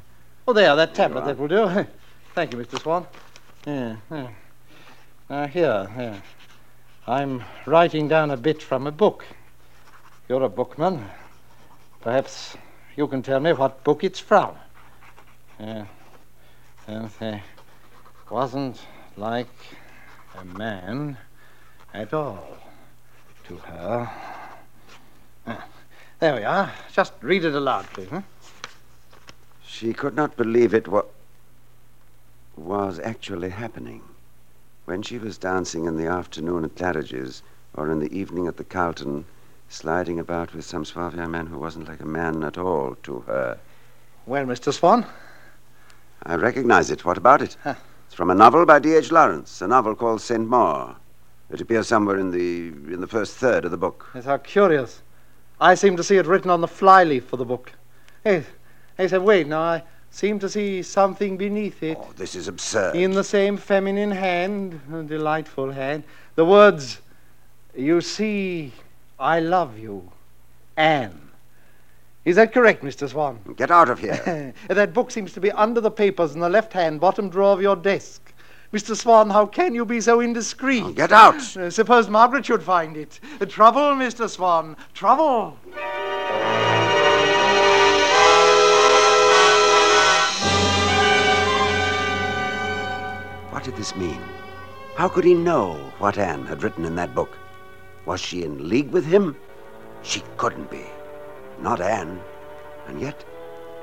Oh, 0.49 0.53
there, 0.53 0.75
that 0.75 0.93
There 0.93 1.07
tablet, 1.07 1.25
that 1.25 1.39
will 1.39 1.47
do. 1.47 1.87
Thank 2.35 2.53
you, 2.53 2.59
Mr. 2.59 2.83
Swan. 2.83 3.07
Yeah, 3.65 3.97
yeah. 4.11 4.29
Uh, 5.31 5.47
here, 5.47 5.89
here. 5.95 6.23
I'm 7.07 7.45
writing 7.65 8.09
down 8.09 8.33
a 8.33 8.37
bit 8.37 8.61
from 8.61 8.89
a 8.89 8.93
book. 8.93 9.25
You're 10.29 10.43
a 10.43 10.49
bookman. 10.49 11.05
Perhaps 12.01 12.57
you 12.97 13.07
can 13.07 13.23
tell 13.23 13.39
me 13.39 13.53
what 13.53 13.85
book 13.85 14.03
it's 14.03 14.19
from. 14.19 14.57
Yeah. 15.59 15.87
And 16.87 17.11
uh, 17.21 17.39
wasn't 18.31 18.81
like 19.17 19.49
a 20.39 20.45
man 20.45 21.17
at 21.93 22.13
all 22.13 22.59
to 23.45 23.57
her. 23.57 24.11
Ah, 25.47 25.65
there 26.19 26.35
we 26.35 26.43
are. 26.45 26.73
Just 26.93 27.13
read 27.21 27.45
it 27.45 27.55
aloud, 27.55 27.87
please. 27.93 28.09
Huh? 28.09 28.23
She 29.65 29.93
could 29.93 30.15
not 30.17 30.37
believe 30.37 30.75
it 30.75 30.89
wa- 30.89 31.05
was 32.57 32.99
actually 33.01 33.51
happening. 33.51 34.03
When 34.85 35.03
she 35.03 35.19
was 35.19 35.39
dancing 35.39 35.87
in 35.87 35.97
the 35.97 36.07
afternoon 36.07 36.65
at 36.65 36.75
Claridge's, 36.75 37.43
or 37.75 37.91
in 37.91 38.01
the 38.01 38.13
evening 38.17 38.47
at 38.47 38.57
the 38.57 38.65
Carlton, 38.65 39.25
sliding 39.69 40.19
about 40.19 40.55
with 40.55 40.65
some 40.65 40.85
suave 40.85 41.15
young 41.15 41.31
man 41.31 41.47
who 41.47 41.59
wasn't 41.59 41.89
like 41.89 42.01
a 42.01 42.07
man 42.07 42.45
at 42.45 42.59
all 42.59 42.97
to 43.05 43.21
her. 43.21 43.59
Well, 44.27 44.45
Mr. 44.45 44.73
Swan, 44.73 45.07
I 46.27 46.37
recognize 46.37 46.91
it. 46.91 47.05
What 47.05 47.19
about 47.19 47.43
it? 47.43 47.57
Huh. 47.63 47.75
It's 48.07 48.15
from 48.15 48.31
a 48.31 48.35
novel 48.35 48.65
by 48.65 48.79
D.H. 48.79 49.13
Lawrence, 49.13 49.61
a 49.61 49.67
novel 49.67 49.95
called 49.95 50.21
St. 50.21 50.47
Mawr. 50.49 50.97
It 51.51 51.61
appears 51.61 51.87
somewhere 51.87 52.19
in 52.19 52.31
the 52.31 52.69
in 52.93 53.01
the 53.01 53.07
first 53.07 53.37
third 53.37 53.65
of 53.65 53.71
the 53.71 53.77
book. 53.77 54.11
Yes, 54.15 54.25
how 54.25 54.39
curious. 54.39 55.03
I 55.61 55.75
seem 55.75 55.97
to 55.97 56.03
see 56.03 56.17
it 56.17 56.27
written 56.27 56.51
on 56.51 56.61
the 56.61 56.69
flyleaf 56.69 57.25
for 57.25 57.37
the 57.37 57.45
book. 57.45 57.73
Hey, 58.25 58.45
hey, 58.97 59.09
say, 59.09 59.19
wait, 59.19 59.47
now 59.47 59.61
I 59.61 59.83
seem 60.11 60.39
to 60.39 60.49
see 60.49 60.83
something 60.83 61.37
beneath 61.37 61.83
it. 61.83 61.99
Oh, 62.01 62.13
this 62.17 62.35
is 62.35 62.49
absurd. 62.49 62.97
In 62.97 63.13
the 63.13 63.25
same 63.25 63.57
feminine 63.57 64.11
hand, 64.11 64.81
a 64.93 65.03
delightful 65.03 65.73
hand, 65.73 66.05
the 66.35 66.45
words, 66.45 67.01
You 67.77 68.01
see, 68.01 68.73
I 69.19 69.41
love 69.41 69.79
you, 69.79 70.11
Anne. 70.77 71.24
Is 72.25 72.37
that 72.37 72.55
correct, 72.55 72.83
Mr. 72.83 73.07
Swan? 73.07 73.39
Get 73.57 73.71
out 73.71 73.91
of 73.91 73.99
here. 73.99 74.55
that 74.69 74.95
book 74.95 75.11
seems 75.11 75.35
to 75.35 75.41
be 75.41 75.53
under 75.53 75.81
the 75.81 75.91
papers 75.91 76.35
in 76.35 76.41
the 76.41 76.49
left 76.49 76.73
hand 76.73 76.99
bottom 76.99 77.29
drawer 77.29 77.53
of 77.53 77.61
your 77.61 77.77
desk. 77.77 78.33
Mr. 78.73 78.97
Swan, 78.97 79.29
how 79.29 79.45
can 79.45 79.75
you 79.75 79.85
be 79.85 80.01
so 80.01 80.21
indiscreet? 80.21 80.83
Oh, 80.83 80.93
get 80.93 81.13
out. 81.13 81.57
Uh, 81.57 81.69
suppose 81.69 82.09
Margaret 82.09 82.47
should 82.47 82.63
find 82.63 82.97
it. 82.97 83.21
Uh, 83.41 83.45
trouble, 83.45 83.95
Mr. 83.95 84.29
Swan. 84.29 84.75
Trouble. 84.95 85.59
What 93.51 93.65
did 93.65 93.77
this 93.77 93.95
mean? 93.95 94.21
How 94.97 95.09
could 95.09 95.25
he 95.25 95.35
know 95.35 95.75
what 95.99 96.17
Anne 96.17 96.47
had 96.47 96.63
written 96.63 96.87
in 96.87 96.97
that 96.97 97.15
book? 97.15 97.37
Was 98.07 98.21
she 98.21 98.45
in 98.45 98.69
league 98.69 98.91
with 98.93 99.05
him? 99.05 99.37
She 100.03 100.23
couldn't 100.39 100.71
be. 100.71 100.85
Not 101.61 101.81
Anne. 101.81 102.21
And 102.89 103.01
yet, 103.01 103.25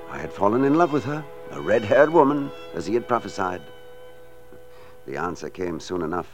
I 0.10 0.18
had 0.20 0.32
fallen 0.32 0.64
in 0.64 0.76
love 0.76 0.92
with 0.92 1.06
her, 1.06 1.24
a 1.52 1.62
red 1.62 1.84
haired 1.84 2.12
woman, 2.12 2.52
as 2.76 2.86
he 2.86 2.94
had 2.94 3.08
prophesied. 3.08 3.62
The 5.08 5.18
answer 5.18 5.50
came 5.50 5.80
soon 5.80 6.02
enough. 6.02 6.28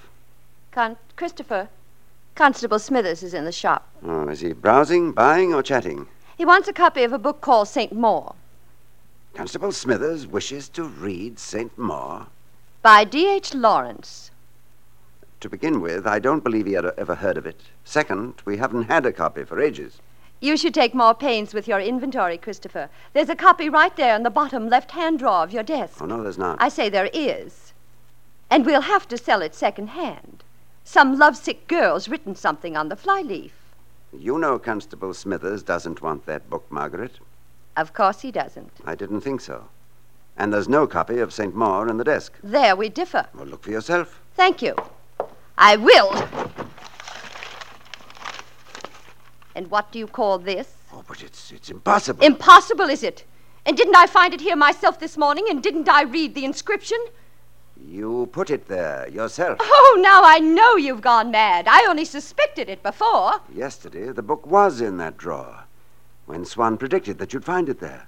Con- 0.72 0.98
Christopher, 1.16 1.70
Constable 2.36 2.80
Smithers 2.80 3.24
is 3.24 3.34
in 3.34 3.46
the 3.46 3.52
shop. 3.52 3.88
Oh, 4.04 4.28
is 4.28 4.42
he 4.42 4.54
browsing, 4.54 5.12
buying, 5.12 5.54
or 5.54 5.64
chatting? 5.64 6.08
He 6.38 6.46
wants 6.46 6.68
a 6.68 6.74
copy 6.74 7.04
of 7.04 7.14
a 7.14 7.18
book 7.18 7.42
called 7.42 7.68
St. 7.68 7.92
Mawr 7.92 8.36
Constable 9.34 9.72
Smithers 9.72 10.26
wishes 10.26 10.68
to 10.70 10.84
read 10.84 11.38
St. 11.38 11.78
Mawr. 11.78 12.26
by 12.82 13.04
D.H. 13.04 13.54
Lawrence. 13.54 14.32
To 15.42 15.50
begin 15.50 15.80
with, 15.80 16.08
I 16.08 16.18
don't 16.18 16.44
believe 16.44 16.66
he 16.66 16.74
had 16.74 16.86
ever 16.98 17.14
heard 17.14 17.38
of 17.38 17.46
it. 17.46 17.62
Second, 17.84 18.42
we 18.46 18.58
haven't 18.58 18.84
had 18.84 19.06
a 19.06 19.12
copy 19.12 19.44
for 19.44 19.62
ages. 19.62 20.00
You 20.40 20.56
should 20.56 20.74
take 20.74 20.94
more 20.94 21.16
pains 21.16 21.54
with 21.54 21.68
your 21.68 21.80
inventory, 21.80 22.38
Christopher. 22.38 22.90
There's 23.14 23.30
a 23.30 23.36
copy 23.36 23.70
right 23.70 23.96
there 23.96 24.16
in 24.16 24.24
the 24.24 24.30
bottom 24.30 24.70
left 24.70 24.92
hand 24.92 25.20
drawer 25.20 25.44
of 25.44 25.52
your 25.52 25.64
desk. 25.64 26.02
Oh, 26.02 26.06
no, 26.06 26.22
there's 26.22 26.38
not. 26.38 26.58
I 26.60 26.70
say 26.70 26.90
there 26.90 27.10
is. 27.12 27.74
And 28.50 28.66
we'll 28.66 28.82
have 28.82 29.08
to 29.10 29.18
sell 29.18 29.42
it 29.42 29.56
second 29.56 29.88
hand. 29.88 30.44
Some 30.84 31.18
lovesick 31.18 31.68
girl's 31.68 32.08
written 32.08 32.36
something 32.36 32.78
on 32.78 32.90
the 32.90 32.96
flyleaf. 32.96 33.54
You 34.14 34.38
know 34.38 34.58
Constable 34.58 35.14
Smithers 35.14 35.64
doesn't 35.64 36.02
want 36.02 36.26
that 36.28 36.50
book, 36.50 36.66
Margaret. 36.70 37.20
Of 37.76 37.94
course 37.94 38.22
he 38.22 38.32
doesn't. 38.32 38.72
I 38.86 38.96
didn't 38.96 39.22
think 39.22 39.42
so. 39.42 39.66
And 40.38 40.54
there's 40.54 40.70
no 40.70 40.88
copy 40.88 41.18
of 41.18 41.34
St. 41.34 41.56
Mawr 41.56 41.90
in 41.90 41.98
the 41.98 42.04
desk. 42.04 42.34
There 42.44 42.76
we 42.76 42.90
differ. 42.90 43.28
Well, 43.34 43.48
look 43.48 43.64
for 43.64 43.72
yourself. 43.72 44.22
Thank 44.36 44.62
you. 44.62 44.76
I 45.58 45.76
will. 45.76 46.14
And 49.58 49.72
what 49.72 49.92
do 49.92 49.98
you 49.98 50.06
call 50.06 50.38
this? 50.38 50.68
Oh, 50.94 51.04
but 51.08 51.24
it's 51.24 51.52
it's 51.52 51.72
impossible. 51.72 52.24
Impossible, 52.24 52.90
is 52.90 53.02
it? 53.02 53.24
And 53.66 53.76
didn't 53.76 53.96
I 53.96 54.06
find 54.06 54.32
it 54.32 54.42
here 54.42 54.56
myself 54.56 55.00
this 55.00 55.18
morning, 55.18 55.48
and 55.50 55.64
didn't 55.64 55.90
I 55.90 56.04
read 56.04 56.36
the 56.36 56.46
inscription? 56.46 57.00
you 57.84 58.28
put 58.32 58.50
it 58.52 58.68
there 58.68 59.08
yourself. 59.10 59.58
Oh, 59.62 60.00
now 60.02 60.22
I 60.24 60.40
know 60.40 60.76
you've 60.76 61.02
gone 61.02 61.32
mad. 61.32 61.68
I 61.68 61.88
only 61.90 62.06
suspected 62.06 62.70
it 62.70 62.84
before. 62.84 63.42
Yesterday, 63.54 64.12
the 64.12 64.22
book 64.22 64.46
was 64.46 64.80
in 64.82 64.98
that 64.98 65.18
drawer 65.18 65.64
when 66.28 66.46
Swan 66.46 66.78
predicted 66.78 67.18
that 67.18 67.34
you'd 67.34 67.46
find 67.46 67.70
it 67.70 67.80
there. 67.80 68.08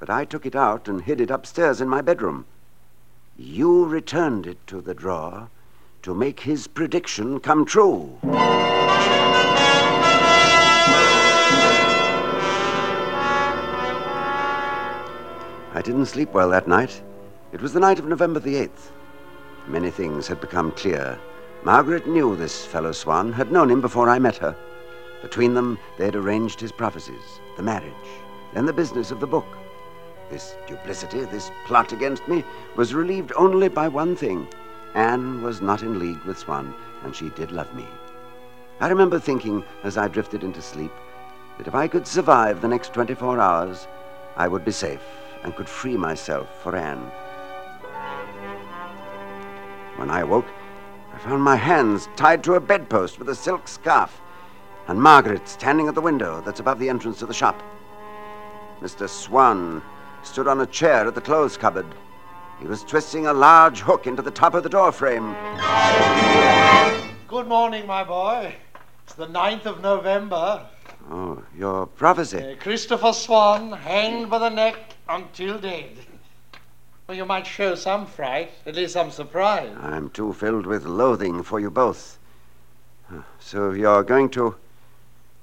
But 0.00 0.10
I 0.10 0.24
took 0.24 0.44
it 0.46 0.56
out 0.56 0.88
and 0.88 1.02
hid 1.02 1.20
it 1.20 1.30
upstairs 1.30 1.80
in 1.80 1.88
my 1.88 2.00
bedroom. 2.00 2.46
you 3.36 3.84
returned 3.84 4.46
it 4.46 4.66
to 4.66 4.80
the 4.80 4.94
drawer 4.94 5.50
to 6.02 6.14
make 6.14 6.40
his 6.40 6.66
prediction 6.66 7.38
come 7.38 7.64
true. 7.64 8.18
I 15.76 15.82
didn't 15.82 16.06
sleep 16.06 16.32
well 16.32 16.50
that 16.50 16.68
night. 16.68 17.02
It 17.50 17.60
was 17.60 17.72
the 17.72 17.80
night 17.80 17.98
of 17.98 18.06
November 18.06 18.38
the 18.38 18.54
8th. 18.54 18.92
Many 19.66 19.90
things 19.90 20.28
had 20.28 20.40
become 20.40 20.70
clear. 20.70 21.18
Margaret 21.64 22.06
knew 22.06 22.36
this 22.36 22.64
fellow 22.64 22.92
Swan, 22.92 23.32
had 23.32 23.50
known 23.50 23.72
him 23.72 23.80
before 23.80 24.08
I 24.08 24.20
met 24.20 24.36
her. 24.36 24.54
Between 25.20 25.52
them, 25.52 25.76
they 25.98 26.04
had 26.04 26.14
arranged 26.14 26.60
his 26.60 26.70
prophecies, 26.70 27.40
the 27.56 27.62
marriage, 27.64 27.92
then 28.52 28.66
the 28.66 28.72
business 28.72 29.10
of 29.10 29.18
the 29.18 29.26
book. 29.26 29.46
This 30.30 30.54
duplicity, 30.68 31.24
this 31.24 31.50
plot 31.66 31.92
against 31.92 32.28
me, 32.28 32.44
was 32.76 32.94
relieved 32.94 33.32
only 33.34 33.68
by 33.68 33.88
one 33.88 34.14
thing. 34.14 34.46
Anne 34.94 35.42
was 35.42 35.60
not 35.60 35.82
in 35.82 35.98
league 35.98 36.22
with 36.24 36.38
Swan, 36.38 36.72
and 37.02 37.16
she 37.16 37.30
did 37.30 37.50
love 37.50 37.74
me. 37.74 37.88
I 38.78 38.86
remember 38.86 39.18
thinking, 39.18 39.64
as 39.82 39.98
I 39.98 40.06
drifted 40.06 40.44
into 40.44 40.62
sleep, 40.62 40.92
that 41.58 41.66
if 41.66 41.74
I 41.74 41.88
could 41.88 42.06
survive 42.06 42.60
the 42.60 42.68
next 42.68 42.94
24 42.94 43.40
hours, 43.40 43.88
I 44.36 44.46
would 44.46 44.64
be 44.64 44.70
safe 44.70 45.02
and 45.44 45.54
could 45.54 45.68
free 45.68 45.96
myself 45.96 46.48
for 46.62 46.74
Anne. 46.74 47.10
When 49.96 50.10
I 50.10 50.20
awoke, 50.20 50.48
I 51.12 51.18
found 51.18 51.42
my 51.42 51.54
hands 51.54 52.08
tied 52.16 52.42
to 52.44 52.54
a 52.54 52.60
bedpost 52.60 53.18
with 53.18 53.28
a 53.28 53.34
silk 53.34 53.68
scarf, 53.68 54.20
and 54.88 55.00
Margaret 55.00 55.48
standing 55.48 55.86
at 55.86 55.94
the 55.94 56.00
window 56.00 56.40
that's 56.40 56.60
above 56.60 56.80
the 56.80 56.88
entrance 56.88 57.20
to 57.20 57.26
the 57.26 57.34
shop. 57.34 57.62
Mr. 58.80 59.08
Swan 59.08 59.82
stood 60.24 60.48
on 60.48 60.60
a 60.62 60.66
chair 60.66 61.06
at 61.06 61.14
the 61.14 61.20
clothes 61.20 61.56
cupboard. 61.56 61.86
He 62.58 62.66
was 62.66 62.82
twisting 62.82 63.26
a 63.26 63.32
large 63.32 63.80
hook 63.80 64.06
into 64.06 64.22
the 64.22 64.30
top 64.30 64.54
of 64.54 64.62
the 64.62 64.68
door 64.68 64.90
frame. 64.90 65.34
Good 67.28 67.46
morning, 67.46 67.86
my 67.86 68.02
boy. 68.04 68.54
It's 69.04 69.14
the 69.14 69.26
9th 69.26 69.66
of 69.66 69.82
November. 69.82 70.66
Oh, 71.10 71.42
your 71.56 71.86
prophecy. 71.86 72.38
Uh, 72.38 72.56
Christopher 72.56 73.12
Swan 73.12 73.72
hanged 73.72 74.30
by 74.30 74.38
the 74.38 74.48
neck 74.48 74.93
until 75.08 75.58
dead. 75.58 75.90
Well, 77.06 77.16
you 77.16 77.26
might 77.26 77.46
show 77.46 77.74
some 77.74 78.06
fright, 78.06 78.50
at 78.64 78.74
least 78.76 78.94
some 78.94 79.10
surprise. 79.10 79.76
I'm 79.80 80.08
too 80.10 80.32
filled 80.32 80.64
with 80.66 80.86
loathing 80.86 81.42
for 81.42 81.60
you 81.60 81.70
both. 81.70 82.18
So 83.38 83.72
you're 83.72 84.02
going 84.02 84.30
to. 84.30 84.56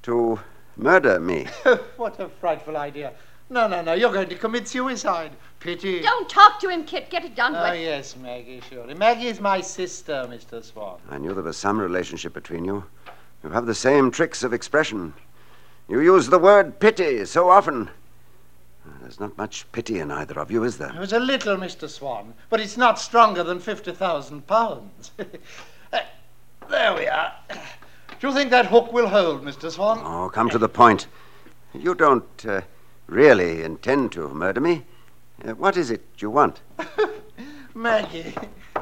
to 0.03 0.39
murder 0.77 1.19
me? 1.19 1.45
what 1.97 2.19
a 2.19 2.27
frightful 2.29 2.75
idea. 2.77 3.13
No, 3.49 3.67
no, 3.67 3.81
no, 3.81 3.93
you're 3.93 4.11
going 4.13 4.29
to 4.29 4.35
commit 4.35 4.67
suicide. 4.67 5.31
Pity. 5.59 6.01
Don't 6.01 6.27
talk 6.29 6.59
to 6.61 6.69
him, 6.69 6.85
Kit. 6.85 7.09
Get 7.09 7.23
it 7.25 7.35
done 7.35 7.55
Oh, 7.55 7.69
with. 7.71 7.79
yes, 7.81 8.15
Maggie, 8.15 8.61
surely. 8.69 8.93
Maggie 8.95 9.27
is 9.27 9.39
my 9.39 9.61
sister, 9.61 10.25
Mr. 10.29 10.63
Swan. 10.63 10.97
I 11.09 11.17
knew 11.19 11.33
there 11.33 11.43
was 11.43 11.57
some 11.57 11.77
relationship 11.79 12.33
between 12.33 12.65
you. 12.65 12.85
You 13.43 13.49
have 13.49 13.65
the 13.67 13.75
same 13.75 14.09
tricks 14.09 14.41
of 14.41 14.53
expression. 14.53 15.13
You 15.87 15.99
use 15.99 16.27
the 16.27 16.39
word 16.39 16.79
pity 16.79 17.25
so 17.25 17.49
often. 17.49 17.89
There's 19.01 19.19
not 19.19 19.35
much 19.37 19.69
pity 19.71 19.99
in 19.99 20.11
either 20.11 20.39
of 20.39 20.51
you, 20.51 20.63
is 20.63 20.77
there? 20.77 20.93
It 20.93 20.99
was 20.99 21.11
a 21.11 21.19
little, 21.19 21.57
Mr. 21.57 21.89
Swan, 21.89 22.35
but 22.49 22.59
it's 22.59 22.77
not 22.77 22.99
stronger 22.99 23.43
than 23.43 23.59
50,000 23.59 24.45
pounds. 24.45 25.11
Uh, 25.17 25.25
there 26.69 26.93
we 26.93 27.07
are. 27.07 27.33
Do 28.19 28.27
you 28.27 28.33
think 28.33 28.51
that 28.51 28.67
hook 28.67 28.93
will 28.93 29.07
hold, 29.07 29.43
Mr. 29.43 29.71
Swan? 29.71 30.01
Oh, 30.03 30.29
come 30.29 30.49
to 30.51 30.59
the 30.59 30.69
point. 30.69 31.07
You 31.73 31.95
don't 31.95 32.45
uh, 32.45 32.61
really 33.07 33.63
intend 33.63 34.11
to 34.11 34.29
murder 34.29 34.61
me. 34.61 34.85
Uh, 35.43 35.53
what 35.55 35.77
is 35.77 35.89
it 35.89 36.05
you 36.19 36.29
want? 36.29 36.61
Maggie, 37.73 38.35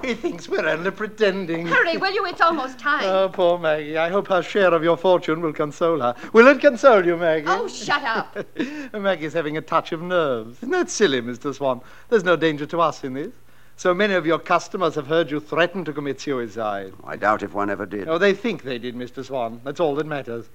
he 0.04 0.14
thinks 0.14 0.48
we're 0.48 0.68
only 0.68 0.92
pretending. 0.92 1.68
Hurry, 1.68 1.98
will 1.98 2.14
you? 2.14 2.26
It's 2.26 2.42
almost 2.42 2.80
time. 2.80 3.04
Oh, 3.06 3.30
poor 3.30 3.58
Maggie. 3.58 3.98
I 3.98 4.10
hope 4.10 4.28
her 4.28 4.42
share 4.42 4.74
of 4.74 4.84
your 4.84 4.98
fortune 4.98 5.42
will 5.42 5.54
console 5.54 6.00
her. 6.00 6.16
Will 6.34 6.48
it 6.48 6.62
console 6.62 7.06
you, 7.06 7.18
Maggie? 7.18 7.46
oh, 7.48 7.68
shut 7.68 8.04
up. 8.04 8.38
Maggie's 8.94 9.34
having 9.34 9.58
a 9.58 9.62
touch 9.62 9.92
of 9.92 10.02
nerves. 10.02 10.58
Isn't 10.58 10.72
that 10.72 10.90
silly, 10.90 11.22
Mr. 11.22 11.54
Swan? 11.54 11.82
There's 12.10 12.24
no 12.24 12.36
danger 12.36 12.66
to 12.68 12.82
us 12.82 13.04
in 13.04 13.14
this. 13.14 13.34
So 13.76 13.94
many 13.94 14.14
of 14.14 14.26
your 14.26 14.40
customers 14.40 14.96
have 14.96 15.08
heard 15.08 15.32
you 15.32 15.40
threaten 15.40 15.86
to 15.86 15.94
commit 15.94 16.20
suicide. 16.20 16.94
I 17.06 17.16
doubt 17.16 17.44
if 17.44 17.54
one 17.54 17.70
ever 17.70 17.86
did. 17.86 18.08
Oh, 18.10 18.18
they 18.18 18.34
think 18.34 18.64
they 18.64 18.78
did, 18.78 18.96
Mr. 18.96 19.24
Swan. 19.24 19.62
That's 19.64 19.80
all 19.80 19.96
that 19.96 20.06
matters. 20.06 20.50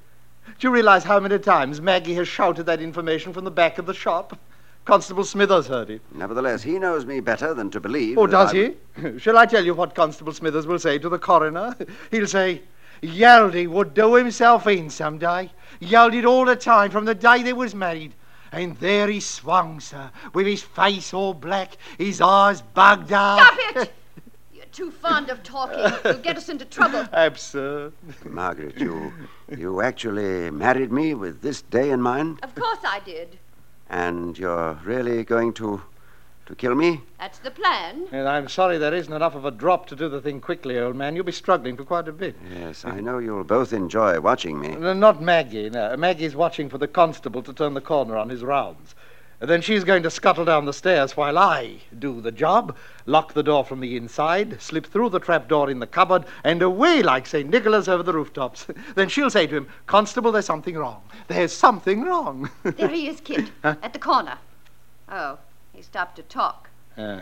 Do 0.46 0.68
you 0.68 0.70
realize 0.70 1.04
how 1.04 1.18
many 1.20 1.38
times 1.38 1.80
Maggie 1.80 2.14
has 2.14 2.28
shouted 2.28 2.66
that 2.66 2.82
information 2.82 3.32
from 3.32 3.44
the 3.44 3.50
back 3.50 3.78
of 3.78 3.86
the 3.86 3.94
shop? 3.94 4.38
Constable 4.84 5.24
Smithers 5.24 5.66
heard 5.66 5.88
it. 5.88 6.02
Nevertheless, 6.12 6.62
he 6.62 6.78
knows 6.78 7.06
me 7.06 7.20
better 7.20 7.54
than 7.54 7.70
to 7.70 7.80
believe. 7.80 8.18
Oh, 8.18 8.26
does 8.26 8.52
I- 8.52 8.74
he? 9.00 9.18
Shall 9.18 9.38
I 9.38 9.46
tell 9.46 9.64
you 9.64 9.74
what 9.74 9.94
Constable 9.94 10.32
Smithers 10.32 10.66
will 10.66 10.78
say 10.78 10.98
to 10.98 11.08
the 11.08 11.18
coroner? 11.18 11.74
He'll 12.10 12.26
say, 12.26 12.62
Yaldy 13.02 13.66
would 13.66 13.94
do 13.94 14.14
himself 14.14 14.66
in 14.66 14.90
some 14.90 15.18
day. 15.18 15.50
Yelled 15.80 16.24
all 16.24 16.44
the 16.44 16.56
time 16.56 16.90
from 16.90 17.04
the 17.06 17.14
day 17.14 17.42
they 17.42 17.52
was 17.52 17.74
married. 17.74 18.14
And 18.52 18.76
there 18.76 19.08
he 19.08 19.20
swung, 19.20 19.80
sir, 19.80 20.10
with 20.32 20.46
his 20.46 20.62
face 20.62 21.12
all 21.12 21.34
black, 21.34 21.76
his 21.98 22.20
eyes 22.20 22.62
bugged 22.62 23.12
out. 23.12 23.38
Stop 23.40 23.76
it! 23.76 23.92
You're 24.54 24.64
too 24.66 24.90
fond 24.92 25.28
of 25.28 25.42
talking. 25.42 25.92
You'll 26.04 26.22
get 26.22 26.36
us 26.36 26.48
into 26.48 26.64
trouble. 26.64 27.04
Absurd. 27.12 27.94
Margaret, 28.24 28.78
you, 28.78 29.12
you 29.48 29.80
actually 29.80 30.50
married 30.50 30.92
me 30.92 31.14
with 31.14 31.42
this 31.42 31.62
day 31.62 31.90
in 31.90 32.00
mind? 32.00 32.38
Of 32.44 32.54
course 32.54 32.78
I 32.84 33.00
did. 33.00 33.38
And 33.88 34.38
you're 34.38 34.74
really 34.84 35.24
going 35.24 35.52
to, 35.54 35.82
to 36.46 36.54
kill 36.54 36.74
me? 36.74 37.02
That's 37.18 37.38
the 37.38 37.50
plan. 37.50 38.06
And 38.12 38.28
I'm 38.28 38.48
sorry 38.48 38.78
there 38.78 38.94
isn't 38.94 39.12
enough 39.12 39.34
of 39.34 39.44
a 39.44 39.50
drop 39.50 39.86
to 39.88 39.96
do 39.96 40.08
the 40.08 40.20
thing 40.20 40.40
quickly, 40.40 40.78
old 40.78 40.96
man. 40.96 41.14
You'll 41.14 41.24
be 41.24 41.32
struggling 41.32 41.76
for 41.76 41.84
quite 41.84 42.08
a 42.08 42.12
bit. 42.12 42.36
Yes, 42.52 42.84
I 42.84 43.00
know 43.00 43.18
you'll 43.18 43.44
both 43.44 43.72
enjoy 43.72 44.20
watching 44.20 44.60
me. 44.60 44.68
No, 44.76 44.92
Not 44.94 45.22
Maggie, 45.22 45.70
no. 45.70 45.96
Maggie's 45.96 46.34
watching 46.34 46.68
for 46.68 46.78
the 46.78 46.88
constable 46.88 47.42
to 47.42 47.52
turn 47.52 47.74
the 47.74 47.80
corner 47.80 48.16
on 48.16 48.28
his 48.28 48.42
rounds. 48.42 48.94
And 49.44 49.50
then 49.50 49.60
she's 49.60 49.84
going 49.84 50.02
to 50.04 50.10
scuttle 50.10 50.46
down 50.46 50.64
the 50.64 50.72
stairs 50.72 51.18
while 51.18 51.36
I 51.36 51.80
do 51.98 52.22
the 52.22 52.32
job, 52.32 52.74
lock 53.04 53.34
the 53.34 53.42
door 53.42 53.62
from 53.62 53.80
the 53.80 53.94
inside, 53.94 54.62
slip 54.62 54.86
through 54.86 55.10
the 55.10 55.20
trap 55.20 55.48
door 55.48 55.68
in 55.68 55.80
the 55.80 55.86
cupboard, 55.86 56.24
and 56.44 56.62
away 56.62 57.02
like 57.02 57.26
St. 57.26 57.50
Nicholas 57.50 57.86
over 57.86 58.02
the 58.02 58.14
rooftops. 58.14 58.66
then 58.94 59.10
she'll 59.10 59.28
say 59.28 59.46
to 59.46 59.54
him, 59.54 59.68
Constable, 59.84 60.32
there's 60.32 60.46
something 60.46 60.78
wrong. 60.78 61.02
There's 61.28 61.52
something 61.52 62.04
wrong. 62.04 62.48
There 62.62 62.88
he 62.88 63.06
is, 63.06 63.20
Kit, 63.20 63.50
at 63.64 63.92
the 63.92 63.98
corner. 63.98 64.38
Oh, 65.10 65.36
he 65.74 65.82
stopped 65.82 66.16
to 66.16 66.22
talk. 66.22 66.70
Uh, 66.96 67.20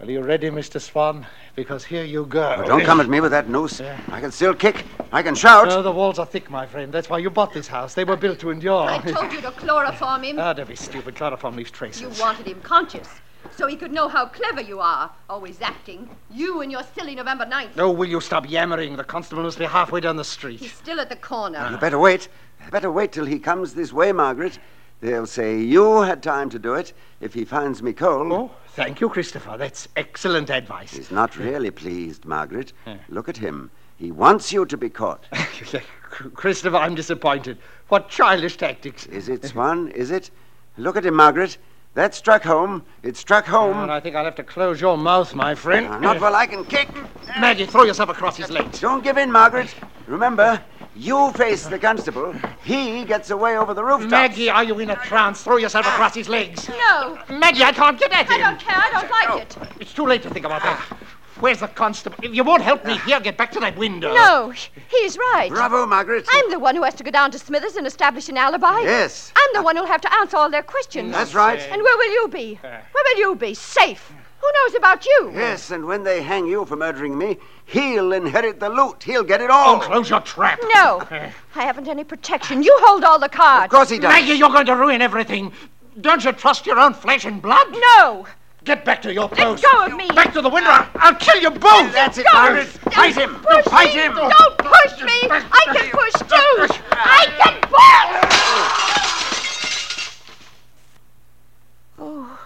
well, 0.00 0.08
are 0.08 0.12
you 0.12 0.22
ready, 0.22 0.48
Mr. 0.48 0.80
Swan? 0.80 1.26
Because 1.54 1.84
here 1.84 2.04
you 2.04 2.24
go. 2.24 2.56
Oh, 2.58 2.64
don't 2.64 2.84
come 2.84 3.00
at 3.00 3.08
me 3.08 3.20
with 3.20 3.32
that 3.32 3.50
noose. 3.50 3.82
I 3.82 4.20
can 4.20 4.32
still 4.32 4.54
kick. 4.54 4.86
I 5.12 5.22
can 5.22 5.34
shout. 5.34 5.68
Oh, 5.70 5.82
the 5.82 5.92
walls 5.92 6.18
are 6.18 6.24
thick, 6.24 6.50
my 6.50 6.66
friend. 6.66 6.90
That's 6.90 7.10
why 7.10 7.18
you 7.18 7.28
bought 7.28 7.52
this 7.52 7.66
house. 7.68 7.92
They 7.92 8.04
were 8.04 8.16
built 8.16 8.38
to 8.38 8.50
endure. 8.50 8.88
I 8.88 8.98
told 8.98 9.30
you 9.30 9.42
to 9.42 9.50
chloroform 9.50 10.24
him. 10.24 10.38
Ah, 10.40 10.54
don't 10.54 10.68
be 10.68 10.74
stupid. 10.76 11.16
Chloroform 11.16 11.54
leaves 11.56 11.70
traces. 11.70 12.00
You 12.00 12.08
wanted 12.22 12.46
him 12.46 12.62
conscious, 12.62 13.08
so 13.54 13.66
he 13.66 13.76
could 13.76 13.92
know 13.92 14.08
how 14.08 14.24
clever 14.24 14.62
you 14.62 14.80
are, 14.80 15.10
always 15.28 15.60
acting. 15.60 16.08
You 16.30 16.62
and 16.62 16.72
your 16.72 16.82
silly 16.94 17.14
November 17.14 17.44
9th. 17.44 17.76
Oh, 17.76 17.90
will 17.90 18.08
you 18.08 18.22
stop 18.22 18.48
yammering? 18.48 18.96
The 18.96 19.04
constable 19.04 19.42
must 19.42 19.58
be 19.58 19.66
halfway 19.66 20.00
down 20.00 20.16
the 20.16 20.24
street. 20.24 20.60
He's 20.60 20.72
still 20.72 20.98
at 20.98 21.10
the 21.10 21.16
corner. 21.16 21.68
You 21.70 21.76
better 21.76 21.98
wait. 21.98 22.28
Better 22.70 22.90
wait 22.90 23.12
till 23.12 23.26
he 23.26 23.38
comes 23.38 23.74
this 23.74 23.92
way, 23.92 24.12
Margaret. 24.12 24.58
They'll 25.00 25.26
say 25.26 25.60
you 25.60 26.02
had 26.02 26.22
time 26.22 26.50
to 26.50 26.58
do 26.58 26.74
it 26.74 26.92
if 27.20 27.34
he 27.34 27.44
finds 27.44 27.82
me 27.82 27.92
cold. 27.92 28.32
Oh, 28.32 28.50
thank 28.68 29.00
you, 29.00 29.08
Christopher. 29.08 29.56
That's 29.56 29.88
excellent 29.96 30.50
advice. 30.50 30.94
He's 30.94 31.10
not 31.10 31.36
really 31.36 31.70
pleased, 31.70 32.24
Margaret. 32.24 32.72
Look 33.08 33.28
at 33.28 33.38
him. 33.38 33.70
He 33.96 34.10
wants 34.12 34.52
you 34.52 34.64
to 34.66 34.76
be 34.76 34.88
caught. 34.88 35.26
Christopher, 36.34 36.76
I'm 36.76 36.94
disappointed. 36.94 37.58
What 37.88 38.08
childish 38.08 38.56
tactics. 38.56 39.06
Is 39.06 39.28
it, 39.28 39.44
Swan? 39.44 39.88
Is 39.88 40.10
it? 40.10 40.30
Look 40.76 40.96
at 40.96 41.04
him, 41.04 41.14
Margaret. 41.14 41.58
That 41.94 42.14
struck 42.14 42.42
home. 42.44 42.84
It 43.02 43.16
struck 43.16 43.46
home. 43.46 43.76
And 43.76 43.90
I 43.90 44.00
think 44.00 44.16
I'll 44.16 44.24
have 44.24 44.36
to 44.36 44.44
close 44.44 44.80
your 44.80 44.96
mouth, 44.96 45.34
my 45.34 45.54
friend. 45.54 45.86
Uh, 45.86 45.98
not 45.98 46.20
while 46.20 46.36
I 46.36 46.46
can 46.46 46.64
kick. 46.64 46.88
Maggie, 47.40 47.66
throw 47.66 47.82
yourself 47.82 48.10
across 48.10 48.36
his 48.36 48.50
legs. 48.50 48.80
Don't 48.80 49.02
give 49.02 49.18
in, 49.18 49.32
Margaret. 49.32 49.74
Remember, 50.06 50.62
you 50.96 51.30
face 51.32 51.66
the 51.66 51.78
constable. 51.78 52.34
He 52.64 53.04
gets 53.04 53.30
away 53.30 53.56
over 53.56 53.74
the 53.74 53.84
rooftop. 53.84 54.10
Maggie, 54.10 54.50
are 54.50 54.64
you 54.64 54.78
in 54.80 54.90
a 54.90 54.96
trance? 54.96 55.42
Throw 55.42 55.56
yourself 55.56 55.86
ah. 55.86 55.94
across 55.94 56.14
his 56.14 56.28
legs. 56.28 56.68
No, 56.68 57.18
Maggie, 57.28 57.62
I 57.62 57.72
can't 57.72 57.98
get 57.98 58.12
at 58.12 58.26
him. 58.26 58.32
I 58.32 58.38
don't 58.38 58.60
care. 58.60 58.76
I 58.76 58.90
don't 58.90 59.10
like 59.10 59.42
it. 59.42 59.80
It's 59.80 59.92
too 59.92 60.06
late 60.06 60.22
to 60.22 60.30
think 60.30 60.44
about 60.46 60.62
that. 60.62 60.80
Where's 61.40 61.60
the 61.60 61.68
constable? 61.68 62.16
If 62.22 62.34
you 62.34 62.44
won't 62.44 62.62
help 62.62 62.84
me 62.84 62.98
here, 62.98 63.18
get 63.18 63.38
back 63.38 63.50
to 63.52 63.60
that 63.60 63.76
window. 63.78 64.12
No, 64.12 64.52
he's 64.88 65.16
right. 65.16 65.48
Bravo, 65.50 65.86
Margaret. 65.86 66.26
I'm 66.30 66.50
the 66.50 66.58
one 66.58 66.76
who 66.76 66.82
has 66.82 66.94
to 66.96 67.04
go 67.04 67.10
down 67.10 67.30
to 67.30 67.38
Smithers 67.38 67.76
and 67.76 67.86
establish 67.86 68.28
an 68.28 68.36
alibi. 68.36 68.80
Yes. 68.80 69.32
I'm 69.34 69.54
the 69.54 69.62
one 69.62 69.74
who'll 69.74 69.86
have 69.86 70.02
to 70.02 70.14
answer 70.16 70.36
all 70.36 70.50
their 70.50 70.62
questions. 70.62 71.12
That's 71.12 71.34
right. 71.34 71.58
And 71.58 71.82
where 71.82 71.96
will 71.96 72.12
you 72.12 72.28
be? 72.28 72.60
Uh. 72.62 72.68
Where 72.68 73.04
will 73.04 73.18
you 73.18 73.34
be? 73.36 73.54
Safe. 73.54 74.12
Who 74.40 74.46
knows 74.54 74.74
about 74.74 75.04
you? 75.04 75.32
Yes, 75.34 75.70
and 75.70 75.84
when 75.86 76.02
they 76.02 76.22
hang 76.22 76.46
you 76.46 76.64
for 76.64 76.76
murdering 76.76 77.16
me, 77.18 77.38
he'll 77.66 78.12
inherit 78.12 78.58
the 78.58 78.68
loot. 78.70 79.02
He'll 79.02 79.22
get 79.24 79.40
it 79.40 79.50
all. 79.50 79.76
Oh, 79.76 79.80
close 79.80 80.08
your 80.08 80.20
trap. 80.20 80.58
No, 80.74 81.02
I 81.10 81.62
haven't 81.62 81.88
any 81.88 82.04
protection. 82.04 82.62
You 82.62 82.74
hold 82.80 83.04
all 83.04 83.18
the 83.18 83.28
cards. 83.28 83.66
Of 83.66 83.70
course 83.70 83.90
he 83.90 83.98
does. 83.98 84.08
Maggie, 84.10 84.32
you're 84.34 84.48
going 84.50 84.66
to 84.66 84.76
ruin 84.76 85.02
everything. 85.02 85.52
Don't 86.00 86.24
you 86.24 86.32
trust 86.32 86.64
your 86.66 86.78
own 86.78 86.94
flesh 86.94 87.24
and 87.26 87.42
blood? 87.42 87.66
No, 87.98 88.26
Get 88.64 88.84
back 88.84 89.00
to 89.02 89.12
your 89.12 89.26
post. 89.28 89.38
Let 89.40 89.46
post. 89.46 89.64
go 89.72 89.86
of 89.86 89.96
me. 89.96 90.06
Back 90.14 90.34
to 90.34 90.42
the 90.42 90.48
window. 90.50 90.86
I'll 90.96 91.14
kill 91.14 91.40
you 91.40 91.48
both. 91.50 91.92
That's 91.94 92.18
it, 92.18 92.26
Go. 92.30 92.38
Margaret. 92.38 92.66
Fight 92.68 93.16
him. 93.16 93.34
Push 93.36 93.64
Fight 93.64 93.94
me. 93.94 94.00
him. 94.02 94.14
Don't 94.14 94.58
push 94.58 95.00
me. 95.02 95.18
I 95.30 95.64
can 95.72 95.90
push 95.90 96.12
too. 96.28 96.66
I 96.92 97.26
can 97.38 97.60
push. 97.62 97.80
Oh. 101.98 102.38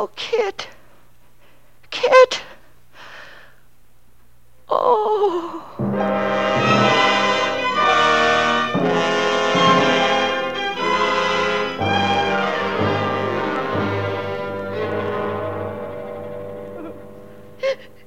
Oh, 0.00 0.08
Kit. 0.14 0.68
Kit. 1.90 2.40
Oh. 4.68 5.64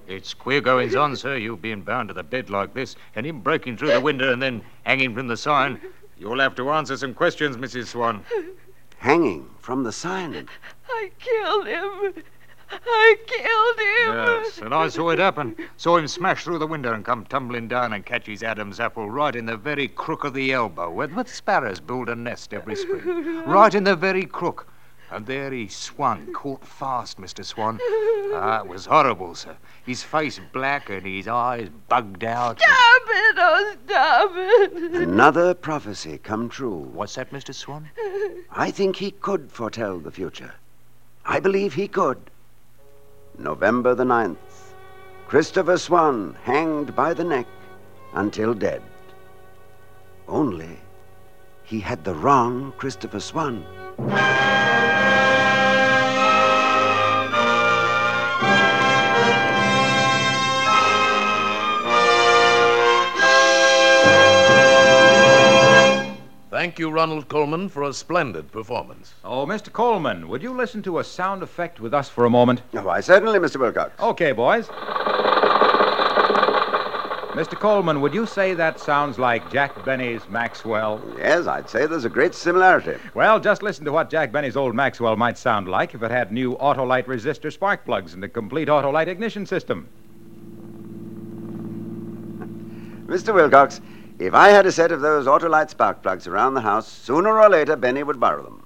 It's 0.08 0.34
queer 0.34 0.62
goings 0.62 0.96
on, 0.96 1.18
sir, 1.18 1.36
you 1.36 1.58
being 1.58 1.82
bound 1.82 2.08
to 2.08 2.14
the 2.14 2.24
bed 2.24 2.50
like 2.50 2.74
this, 2.74 2.96
and 3.18 3.26
him 3.26 3.42
breaking 3.42 3.76
through 3.76 3.92
the 3.92 4.00
window 4.00 4.32
and 4.32 4.42
then 4.42 4.62
hanging 4.84 5.14
from 5.14 5.28
the 5.28 5.36
sign. 5.36 5.82
You'll 6.18 6.40
have 6.40 6.56
to 6.56 6.70
answer 6.70 6.96
some 6.96 7.14
questions, 7.14 7.58
Mrs. 7.58 7.88
Swan. 7.88 8.24
Hanging 9.02 9.50
from 9.60 9.84
the 9.84 9.92
sign. 9.92 10.48
I 10.88 11.12
killed 11.18 11.66
him. 11.66 12.24
I 12.72 13.16
killed 13.26 13.80
him. 13.80 14.44
Yes, 14.44 14.60
and 14.60 14.76
I 14.76 14.90
saw 14.90 15.10
it 15.10 15.18
happen. 15.18 15.56
Saw 15.76 15.98
him 15.98 16.08
smash 16.08 16.44
through 16.44 16.60
the 16.60 16.68
window 16.68 16.94
and 16.94 17.04
come 17.04 17.26
tumbling 17.26 17.68
down 17.68 17.94
and 17.94 18.06
catch 18.06 18.28
his 18.28 18.44
Adam's 18.44 18.80
apple 18.80 19.10
right 19.10 19.36
in 19.36 19.48
the 19.48 19.58
very 19.58 19.88
crook 19.88 20.24
of 20.24 20.36
the 20.36 20.54
elbow, 20.54 20.92
where 20.92 21.08
the 21.08 21.26
sparrows 21.26 21.80
build 21.80 22.10
a 22.10 22.16
nest 22.16 22.54
every 22.54 22.76
spring. 22.76 23.44
Right 23.48 23.74
in 23.74 23.86
the 23.86 23.96
very 23.96 24.28
crook. 24.28 24.68
And 25.12 25.26
there 25.26 25.52
he 25.52 25.68
swung, 25.68 26.32
caught 26.32 26.66
fast, 26.66 27.20
Mr. 27.20 27.44
Swan. 27.44 27.80
Ah, 28.34 28.62
it 28.62 28.68
was 28.68 28.86
horrible, 28.86 29.36
sir. 29.36 29.58
His 29.86 30.04
face 30.04 30.40
black 30.54 30.90
and 30.90 31.06
his 31.06 31.28
eyes 31.28 31.68
bugged 31.90 32.24
out. 32.24 32.60
Stop 32.62 33.02
it. 33.08 33.36
Oh, 33.38 33.76
stop 33.86 34.32
it. 34.34 35.10
Another 35.10 35.54
prophecy 35.54 36.18
come 36.18 36.48
true. 36.48 36.90
What's 36.94 37.16
that, 37.16 37.32
Mr. 37.32 37.54
Swan? 37.54 37.90
I 38.52 38.72
think 38.72 38.96
he 38.96 39.12
could 39.12 39.52
foretell 39.52 40.00
the 40.00 40.12
future. 40.12 40.54
I 41.26 41.42
believe 41.42 41.74
he 41.74 41.90
could. 41.90 42.18
November 43.38 43.94
the 43.94 44.06
9th. 44.06 44.38
Christopher 45.28 45.78
Swan 45.78 46.38
hanged 46.44 46.96
by 46.96 47.14
the 47.14 47.26
neck 47.26 47.48
until 48.14 48.54
dead. 48.54 48.82
Only 50.28 50.80
he 51.72 51.80
had 51.80 52.04
the 52.04 52.14
wrong 52.14 52.74
Christopher 52.78 53.22
Swan. 53.22 53.66
Thank 66.50 66.78
you, 66.78 66.92
Ronald 66.92 67.30
Colman, 67.30 67.70
for 67.70 67.84
a 67.84 67.94
splendid 67.94 68.52
performance. 68.52 69.14
Oh, 69.24 69.46
Mr. 69.46 69.72
Colman, 69.72 70.28
would 70.28 70.44
you 70.44 70.54
listen 70.54 70.84
to 70.84 71.00
a 71.00 71.04
sound 71.06 71.42
effect 71.42 71.80
with 71.80 71.94
us 71.94 72.10
for 72.10 72.26
a 72.26 72.30
moment? 72.30 72.64
Oh, 72.74 72.84
why, 72.84 73.00
certainly, 73.00 73.40
Mr. 73.40 73.62
Wilcox. 73.62 73.98
Okay, 74.02 74.34
boys. 74.34 74.70
Mr. 77.32 77.58
Colman, 77.58 78.02
would 78.02 78.14
you 78.14 78.26
say 78.26 78.54
that 78.54 78.78
sounds 78.78 79.18
like 79.18 79.50
Jack 79.54 79.86
Benny's 79.86 80.28
Maxwell? 80.28 81.02
Yes, 81.18 81.48
I'd 81.48 81.70
say 81.70 81.86
there's 81.86 82.04
a 82.04 82.10
great 82.10 82.36
similarity. 82.36 82.98
Well, 83.14 83.40
just 83.40 83.64
listen 83.64 83.86
to 83.86 83.92
what 83.94 84.10
Jack 84.10 84.34
Benny's 84.34 84.58
old 84.58 84.76
Maxwell 84.76 85.16
might 85.16 85.38
sound 85.38 85.70
like 85.70 85.94
if 85.94 86.04
it 86.04 86.12
had 86.12 86.34
new 86.34 86.58
Autolite 86.58 87.06
resistor 87.06 87.52
spark 87.52 87.86
plugs 87.86 88.14
and 88.14 88.24
a 88.26 88.28
complete 88.28 88.68
Autolite 88.68 89.08
ignition 89.08 89.46
system. 89.46 89.88
Mr. 93.06 93.34
Wilcox, 93.34 93.80
if 94.20 94.34
I 94.34 94.50
had 94.50 94.66
a 94.66 94.72
set 94.72 94.92
of 94.92 95.00
those 95.00 95.26
Autolite 95.26 95.70
spark 95.70 96.04
plugs 96.04 96.28
around 96.28 96.56
the 96.56 96.62
house, 96.62 96.88
sooner 96.88 97.40
or 97.40 97.50
later 97.50 97.78
Benny 97.78 98.04
would 98.04 98.20
borrow 98.20 98.44
them. 98.44 98.61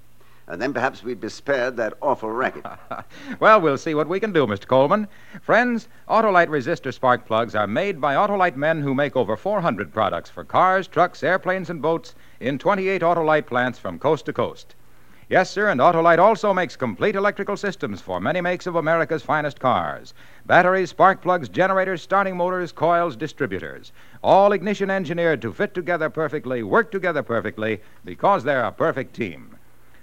And 0.47 0.61
then 0.61 0.73
perhaps 0.73 1.03
we'd 1.03 1.19
be 1.19 1.29
spared 1.29 1.75
that 1.77 1.95
awful 2.01 2.29
racket. 2.29 2.65
well, 3.39 3.59
we'll 3.59 3.79
see 3.79 3.95
what 3.95 4.07
we 4.07 4.19
can 4.19 4.31
do, 4.31 4.45
Mr. 4.45 4.67
Colman. 4.67 5.07
Friends, 5.41 5.87
Autolite 6.07 6.49
resistor 6.49 6.93
spark 6.93 7.25
plugs 7.25 7.55
are 7.55 7.65
made 7.65 7.99
by 7.99 8.13
Autolite 8.13 8.55
men 8.55 8.81
who 8.81 8.93
make 8.93 9.15
over 9.15 9.35
400 9.35 9.91
products 9.91 10.29
for 10.29 10.43
cars, 10.43 10.87
trucks, 10.87 11.23
airplanes, 11.23 11.71
and 11.71 11.81
boats 11.81 12.13
in 12.39 12.59
28 12.59 13.01
Autolite 13.01 13.47
plants 13.47 13.79
from 13.79 13.97
coast 13.97 14.25
to 14.25 14.33
coast. 14.33 14.75
Yes, 15.27 15.49
sir, 15.49 15.69
and 15.69 15.81
Autolite 15.81 16.19
also 16.19 16.53
makes 16.53 16.75
complete 16.75 17.15
electrical 17.15 17.57
systems 17.57 17.99
for 17.99 18.21
many 18.21 18.41
makes 18.41 18.67
of 18.67 18.75
America's 18.75 19.23
finest 19.23 19.59
cars 19.59 20.13
batteries, 20.45 20.91
spark 20.91 21.23
plugs, 21.23 21.49
generators, 21.49 22.03
starting 22.03 22.37
motors, 22.37 22.71
coils, 22.71 23.15
distributors. 23.15 23.91
All 24.23 24.51
ignition 24.51 24.91
engineered 24.91 25.41
to 25.41 25.51
fit 25.51 25.73
together 25.73 26.11
perfectly, 26.11 26.61
work 26.61 26.91
together 26.91 27.23
perfectly, 27.23 27.81
because 28.03 28.43
they're 28.43 28.63
a 28.63 28.71
perfect 28.71 29.15
team. 29.15 29.57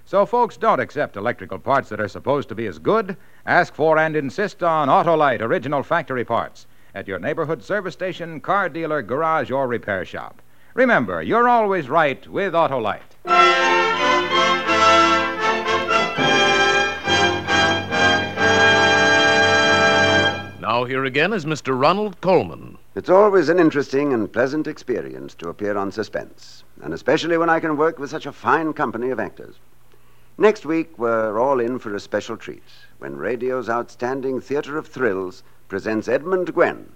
So, 0.05 0.25
folks, 0.25 0.57
don't 0.57 0.81
accept 0.81 1.15
electrical 1.15 1.59
parts 1.59 1.89
that 1.89 2.01
are 2.01 2.07
supposed 2.07 2.49
to 2.49 2.55
be 2.55 2.67
as 2.67 2.77
good. 2.77 3.15
Ask 3.45 3.73
for 3.73 3.97
and 3.97 4.15
insist 4.15 4.61
on 4.61 4.89
Autolite 4.89 5.41
original 5.41 5.81
factory 5.81 6.25
parts 6.25 6.67
at 6.93 7.07
your 7.07 7.19
neighborhood 7.19 7.63
service 7.63 7.93
station, 7.93 8.39
car 8.41 8.69
dealer, 8.69 9.01
garage, 9.01 9.49
or 9.49 9.67
repair 9.67 10.05
shop. 10.05 10.41
Remember, 10.73 11.21
you're 11.21 11.47
always 11.47 11.89
right 11.89 12.27
with 12.27 12.53
Autolite. 12.53 13.01
Now, 20.59 20.85
here 20.85 21.05
again 21.05 21.33
is 21.33 21.45
Mr. 21.45 21.79
Ronald 21.79 22.19
Colman. 22.19 22.77
It's 22.95 23.09
always 23.09 23.49
an 23.49 23.59
interesting 23.59 24.13
and 24.13 24.31
pleasant 24.31 24.67
experience 24.67 25.35
to 25.35 25.49
appear 25.49 25.77
on 25.77 25.91
Suspense, 25.91 26.63
and 26.81 26.93
especially 26.93 27.37
when 27.37 27.49
I 27.49 27.59
can 27.59 27.77
work 27.77 27.99
with 27.99 28.09
such 28.09 28.25
a 28.25 28.31
fine 28.31 28.73
company 28.73 29.09
of 29.09 29.19
actors. 29.19 29.55
Next 30.37 30.65
week, 30.65 30.97
we're 30.97 31.39
all 31.39 31.59
in 31.59 31.77
for 31.77 31.93
a 31.93 31.99
special 31.99 32.37
treat 32.37 32.63
when 32.97 33.17
radio's 33.17 33.69
outstanding 33.69 34.41
theater 34.41 34.79
of 34.79 34.87
thrills 34.87 35.43
presents 35.67 36.07
Edmund 36.07 36.55
Gwenn 36.55 36.87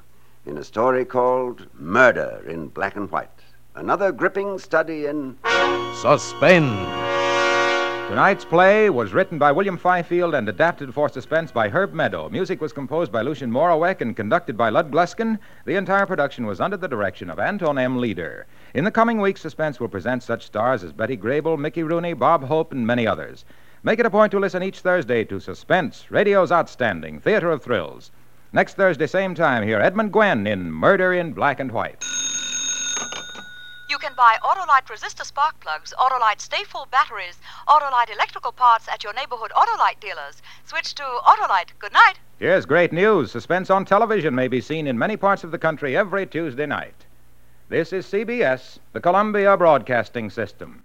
in 0.48 0.58
a 0.58 0.64
story 0.64 1.06
called 1.06 1.68
Murder 1.76 2.44
in 2.48 2.70
Black 2.70 2.96
and 2.96 3.12
White. 3.12 3.30
Another 3.76 4.12
gripping 4.12 4.58
study 4.58 5.06
in. 5.06 5.38
Suspense. 6.02 7.17
Tonight's 8.08 8.46
play 8.46 8.90
was 8.90 9.12
written 9.12 9.38
by 9.38 9.52
William 9.52 9.78
Fifield 9.78 10.34
and 10.34 10.48
adapted 10.48 10.94
for 10.94 11.10
suspense 11.10 11.52
by 11.52 11.68
Herb 11.68 11.94
Meadow. 11.94 12.30
Music 12.30 12.62
was 12.62 12.72
composed 12.72 13.12
by 13.12 13.22
Lucien 13.22 13.52
Moraweck 13.52 14.00
and 14.00 14.16
conducted 14.16 14.56
by 14.56 14.70
Lud 14.70 14.92
Gluskin. 14.92 15.38
The 15.66 15.76
entire 15.76 16.06
production 16.06 16.46
was 16.46 16.62
under 16.62 16.78
the 16.78 16.88
direction 16.88 17.30
of 17.30 17.38
Anton 17.38 17.78
M. 17.78 17.98
Leader. 17.98 18.48
In 18.74 18.86
the 18.86 18.92
coming 18.92 19.20
weeks, 19.20 19.42
Suspense 19.42 19.82
will 19.82 19.90
present 19.90 20.24
such 20.24 20.46
stars 20.46 20.86
as 20.86 20.94
Betty 20.94 21.18
Grable, 21.18 21.60
Mickey 21.60 21.84
Rooney, 21.84 22.14
Bob 22.14 22.46
Hope, 22.46 22.72
and 22.72 22.88
many 22.88 23.06
others. 23.06 23.44
Make 23.84 24.00
it 24.00 24.06
a 24.06 24.10
point 24.10 24.32
to 24.32 24.40
listen 24.40 24.64
each 24.64 24.80
Thursday 24.80 25.26
to 25.26 25.42
Suspense, 25.42 26.10
radio's 26.10 26.52
outstanding 26.52 27.20
theater 27.20 27.52
of 27.52 27.62
thrills. 27.62 28.12
Next 28.54 28.76
Thursday, 28.76 29.08
same 29.08 29.36
time, 29.36 29.64
here, 29.64 29.82
Edmund 29.82 30.14
Gwenn 30.14 30.48
in 30.48 30.72
Murder 30.72 31.12
in 31.12 31.34
Black 31.34 31.60
and 31.60 31.74
White. 31.74 32.06
You 33.98 34.10
can 34.10 34.16
buy 34.16 34.38
Autolite 34.44 34.86
resistor 34.96 35.26
spark 35.26 35.60
plugs, 35.60 35.92
Autolite 35.98 36.40
stay 36.40 36.64
full 36.64 36.86
batteries, 36.92 37.40
Autolite 37.68 38.14
electrical 38.14 38.52
parts 38.52 38.88
at 38.88 39.04
your 39.04 39.12
neighborhood 39.12 39.52
Autolite 39.56 40.00
dealers. 40.00 40.44
Switch 40.66 40.94
to 40.94 41.02
Autolite. 41.02 41.70
Good 41.80 41.94
night. 41.94 42.20
Here's 42.38 42.68
great 42.68 42.94
news. 42.94 43.32
Suspense 43.32 43.72
on 43.72 43.86
television 43.86 44.36
may 44.36 44.50
be 44.50 44.62
seen 44.62 44.86
in 44.86 45.00
many 45.00 45.18
parts 45.18 45.44
of 45.44 45.50
the 45.50 45.58
country 45.58 45.98
every 45.98 46.28
Tuesday 46.28 46.68
night. 46.68 46.94
This 47.70 47.92
is 47.92 48.06
CBS, 48.06 48.78
the 48.94 49.02
Columbia 49.02 49.58
Broadcasting 49.58 50.30
System. 50.30 50.84